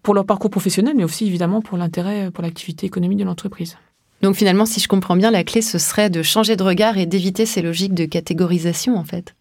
pour 0.02 0.14
leur 0.14 0.24
parcours 0.24 0.50
professionnel, 0.50 0.94
mais 0.96 1.04
aussi 1.04 1.26
évidemment 1.26 1.60
pour 1.60 1.76
l'intérêt 1.76 2.30
pour 2.30 2.42
l'activité 2.42 2.86
économique 2.86 3.18
de 3.18 3.24
l'entreprise. 3.24 3.76
Donc 4.24 4.36
finalement, 4.36 4.64
si 4.64 4.80
je 4.80 4.88
comprends 4.88 5.16
bien, 5.16 5.30
la 5.30 5.44
clé, 5.44 5.60
ce 5.60 5.76
serait 5.76 6.08
de 6.08 6.22
changer 6.22 6.56
de 6.56 6.62
regard 6.62 6.96
et 6.96 7.04
d'éviter 7.04 7.44
ces 7.44 7.60
logiques 7.60 7.92
de 7.92 8.06
catégorisation, 8.06 8.96
en 8.96 9.04
fait. 9.04 9.34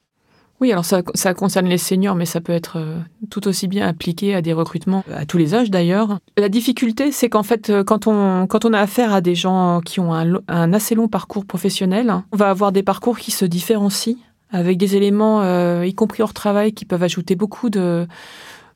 Oui, 0.64 0.72
alors 0.72 0.86
ça, 0.86 1.34
concerne 1.34 1.66
les 1.66 1.78
seniors, 1.78 2.16
mais 2.16 2.26
ça 2.26 2.40
peut 2.40 2.54
être 2.54 2.78
euh, 2.78 2.98
tout 3.30 3.50
aussi 3.50 3.68
bien 3.68 3.86
appliqué 3.86 4.34
à 4.34 4.42
des 4.42 4.54
recrutements 4.54 5.04
à 5.14 5.26
tous 5.26 5.38
les 5.38 5.54
âges 5.54 5.70
d'ailleurs. 5.70 6.20
La 6.38 6.48
difficulté, 6.48 7.12
c'est 7.12 7.28
qu'en 7.28 7.44
fait, 7.44 7.70
euh, 7.70 7.84
quand 7.84 8.08
on, 8.08 8.48
quand 8.48 8.64
on 8.64 8.72
a 8.72 8.80
affaire 8.80 9.14
à 9.14 9.20
des 9.20 9.36
gens 9.36 9.82
qui 9.84 10.00
ont 10.00 10.14
un, 10.14 10.74
assez 10.74 10.96
long 10.96 11.10
parcours 11.10 11.44
professionnel, 11.44 12.14
on 12.32 12.38
va 12.38 12.50
avoir 12.50 12.72
des 12.72 12.82
parcours 12.82 13.20
qui 13.20 13.32
se 13.32 13.44
différencient 13.44 14.16
avec 14.52 14.78
des 14.78 14.96
éléments, 14.96 15.42
euh, 15.42 15.86
y 15.86 15.94
compris 15.96 16.24
hors 16.24 16.34
travail, 16.34 16.72
qui 16.72 16.86
peuvent 16.86 17.04
ajouter 17.04 17.36
beaucoup 17.36 17.70
de, 17.70 18.08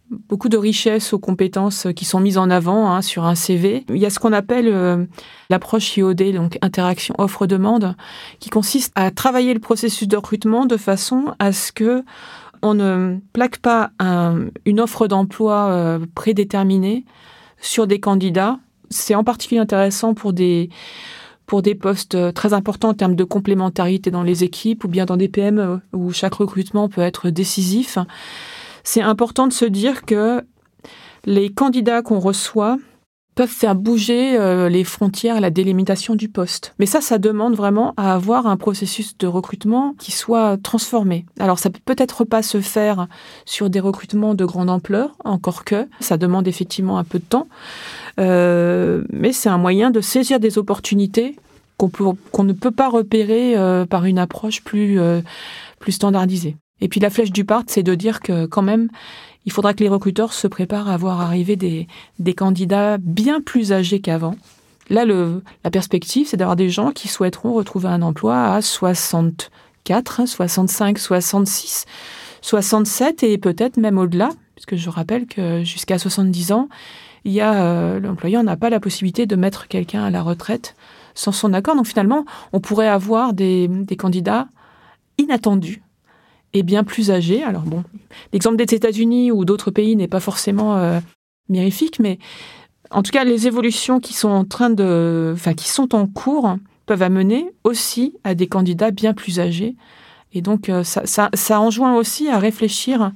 beaucoup 0.09 0.49
de 0.49 0.57
richesses 0.57 1.13
aux 1.13 1.19
compétences 1.19 1.87
qui 1.95 2.05
sont 2.05 2.19
mises 2.19 2.37
en 2.37 2.49
avant 2.49 2.91
hein, 2.91 3.01
sur 3.01 3.25
un 3.25 3.35
CV. 3.35 3.85
Il 3.89 3.97
y 3.97 4.05
a 4.05 4.09
ce 4.09 4.19
qu'on 4.19 4.33
appelle 4.33 4.67
euh, 4.67 5.05
l'approche 5.49 5.97
IOD, 5.97 6.33
donc 6.33 6.57
interaction 6.61 7.15
offre-demande, 7.17 7.95
qui 8.39 8.49
consiste 8.49 8.91
à 8.95 9.11
travailler 9.11 9.53
le 9.53 9.59
processus 9.59 10.07
de 10.07 10.15
recrutement 10.15 10.65
de 10.65 10.77
façon 10.77 11.33
à 11.39 11.51
ce 11.51 11.71
que 11.71 12.03
on 12.63 12.73
ne 12.73 13.19
plaque 13.33 13.57
pas 13.57 13.91
une 14.65 14.79
offre 14.79 15.07
d'emploi 15.07 15.67
euh, 15.67 15.99
prédéterminée 16.15 17.05
sur 17.59 17.85
des 17.85 17.99
candidats. 17.99 18.57
C'est 18.89 19.13
en 19.13 19.23
particulier 19.23 19.59
intéressant 19.61 20.13
pour 20.13 20.33
des 20.33 20.69
pour 21.45 21.61
des 21.61 21.75
postes 21.75 22.15
euh, 22.15 22.31
très 22.31 22.53
importants 22.53 22.89
en 22.89 22.93
termes 22.93 23.15
de 23.15 23.23
complémentarité 23.23 24.11
dans 24.11 24.23
les 24.23 24.43
équipes 24.43 24.83
ou 24.83 24.89
bien 24.89 25.05
dans 25.05 25.15
des 25.15 25.29
PME 25.29 25.79
où 25.93 26.11
chaque 26.11 26.33
recrutement 26.33 26.89
peut 26.89 27.01
être 27.01 27.29
décisif 27.29 27.97
c'est 28.87 29.01
important 29.01 29.47
de 29.47 29.53
se 29.53 29.65
dire 29.65 30.05
que 30.05 30.45
les 31.25 31.49
candidats 31.49 32.01
qu'on 32.01 32.19
reçoit 32.19 32.77
peuvent 33.35 33.49
faire 33.49 33.75
bouger 33.75 34.37
euh, 34.37 34.69
les 34.69 34.85
frontières, 34.85 35.41
la 35.41 35.49
délimitation 35.49 36.15
du 36.15 36.29
poste. 36.29 36.73
Mais 36.79 36.85
ça, 36.85 37.01
ça 37.01 37.17
demande 37.17 37.53
vraiment 37.53 37.93
à 37.97 38.13
avoir 38.13 38.47
un 38.47 38.55
processus 38.55 39.17
de 39.17 39.27
recrutement 39.27 39.93
qui 39.99 40.13
soit 40.13 40.55
transformé. 40.63 41.25
Alors 41.37 41.59
ça 41.59 41.69
peut 41.69 41.81
peut-être 41.83 42.23
pas 42.23 42.41
se 42.41 42.61
faire 42.61 43.07
sur 43.45 43.69
des 43.69 43.81
recrutements 43.81 44.35
de 44.35 44.45
grande 44.45 44.69
ampleur, 44.69 45.17
encore 45.25 45.65
que 45.65 45.89
ça 45.99 46.15
demande 46.15 46.47
effectivement 46.47 46.97
un 46.97 47.03
peu 47.03 47.19
de 47.19 47.25
temps, 47.25 47.49
euh, 48.21 49.03
mais 49.11 49.33
c'est 49.33 49.49
un 49.49 49.57
moyen 49.57 49.91
de 49.91 49.99
saisir 49.99 50.39
des 50.39 50.57
opportunités 50.57 51.35
qu'on 51.77 52.43
ne 52.45 52.53
peut 52.53 52.71
pas 52.71 52.87
repérer 52.87 53.57
euh, 53.57 53.85
par 53.85 54.05
une 54.05 54.17
approche 54.17 54.63
plus, 54.63 54.97
plus 55.77 55.91
standardisée. 55.91 56.55
Et 56.81 56.87
puis 56.87 56.99
la 56.99 57.09
flèche 57.09 57.31
du 57.31 57.45
part, 57.45 57.63
c'est 57.67 57.83
de 57.83 57.95
dire 57.95 58.19
que 58.19 58.45
quand 58.45 58.61
même, 58.61 58.89
il 59.45 59.51
faudra 59.51 59.73
que 59.73 59.83
les 59.83 59.89
recruteurs 59.89 60.33
se 60.33 60.47
préparent 60.47 60.89
à 60.89 60.97
voir 60.97 61.21
arriver 61.21 61.55
des, 61.55 61.87
des 62.19 62.33
candidats 62.33 62.97
bien 62.97 63.41
plus 63.41 63.71
âgés 63.71 63.99
qu'avant. 63.99 64.35
Là, 64.89 65.05
le, 65.05 65.41
la 65.63 65.71
perspective, 65.71 66.27
c'est 66.27 66.37
d'avoir 66.37 66.55
des 66.55 66.69
gens 66.69 66.91
qui 66.91 67.07
souhaiteront 67.07 67.53
retrouver 67.53 67.87
un 67.87 68.01
emploi 68.01 68.53
à 68.53 68.61
64, 68.61 70.27
65, 70.27 70.97
66, 70.97 71.85
67 72.41 73.23
et 73.23 73.37
peut-être 73.37 73.77
même 73.77 73.97
au-delà, 73.97 74.29
puisque 74.55 74.75
je 74.75 74.89
rappelle 74.89 75.27
que 75.27 75.63
jusqu'à 75.63 75.97
70 75.97 76.51
ans, 76.51 76.69
euh, 77.25 77.99
l'employeur 77.99 78.43
n'a 78.43 78.55
pas 78.55 78.69
la 78.69 78.79
possibilité 78.79 79.25
de 79.25 79.35
mettre 79.35 79.67
quelqu'un 79.67 80.03
à 80.03 80.09
la 80.09 80.21
retraite 80.21 80.75
sans 81.13 81.31
son 81.31 81.53
accord. 81.53 81.75
Donc 81.75 81.87
finalement, 81.87 82.25
on 82.53 82.59
pourrait 82.59 82.87
avoir 82.87 83.33
des, 83.33 83.67
des 83.67 83.95
candidats 83.97 84.47
inattendus 85.17 85.81
et 86.53 86.63
bien 86.63 86.83
plus 86.83 87.11
âgés. 87.11 87.43
Alors 87.43 87.63
bon, 87.63 87.83
l'exemple 88.33 88.57
des 88.57 88.73
États-Unis 88.73 89.31
ou 89.31 89.45
d'autres 89.45 89.71
pays 89.71 89.95
n'est 89.95 90.07
pas 90.07 90.19
forcément 90.19 90.77
euh, 90.77 90.99
mirifique, 91.49 91.99
mais 91.99 92.19
en 92.91 93.03
tout 93.03 93.11
cas, 93.11 93.23
les 93.23 93.47
évolutions 93.47 93.99
qui 93.99 94.13
sont 94.13 94.29
en 94.29 94.45
train 94.45 94.69
de, 94.69 95.31
enfin, 95.35 95.53
qui 95.53 95.69
sont 95.69 95.93
en 95.93 96.07
cours 96.07 96.55
peuvent 96.85 97.01
amener 97.01 97.51
aussi 97.63 98.13
à 98.23 98.33
des 98.33 98.47
candidats 98.47 98.91
bien 98.91 99.13
plus 99.13 99.39
âgés. 99.39 99.75
Et 100.33 100.41
donc, 100.41 100.69
euh, 100.69 100.83
ça, 100.83 101.05
ça, 101.05 101.29
ça 101.33 101.59
enjoint 101.59 101.95
aussi 101.95 102.29
à 102.29 102.37
réfléchir 102.37 103.11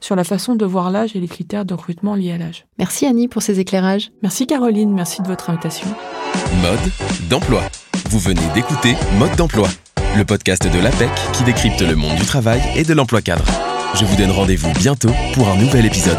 sur 0.00 0.16
la 0.16 0.24
façon 0.24 0.56
de 0.56 0.64
voir 0.64 0.90
l'âge 0.90 1.14
et 1.14 1.20
les 1.20 1.28
critères 1.28 1.64
de 1.64 1.74
recrutement 1.74 2.14
liés 2.14 2.32
à 2.32 2.38
l'âge. 2.38 2.66
Merci 2.78 3.06
Annie 3.06 3.28
pour 3.28 3.42
ces 3.42 3.60
éclairages. 3.60 4.10
Merci 4.22 4.46
Caroline, 4.46 4.92
merci 4.92 5.22
de 5.22 5.28
votre 5.28 5.50
invitation. 5.50 5.88
Mode 6.62 7.28
d'emploi. 7.30 7.62
Vous 8.10 8.18
venez 8.18 8.46
d'écouter 8.54 8.94
Mode 9.18 9.36
d'emploi 9.36 9.68
le 10.16 10.24
podcast 10.24 10.66
de 10.66 10.78
l'APEC 10.78 11.10
qui 11.32 11.44
décrypte 11.44 11.82
le 11.82 11.94
monde 11.94 12.16
du 12.16 12.24
travail 12.24 12.62
et 12.74 12.84
de 12.84 12.94
l'emploi 12.94 13.20
cadre. 13.20 13.44
Je 13.94 14.04
vous 14.04 14.16
donne 14.16 14.30
rendez-vous 14.30 14.72
bientôt 14.72 15.12
pour 15.34 15.48
un 15.48 15.56
nouvel 15.56 15.84
épisode. 15.84 16.18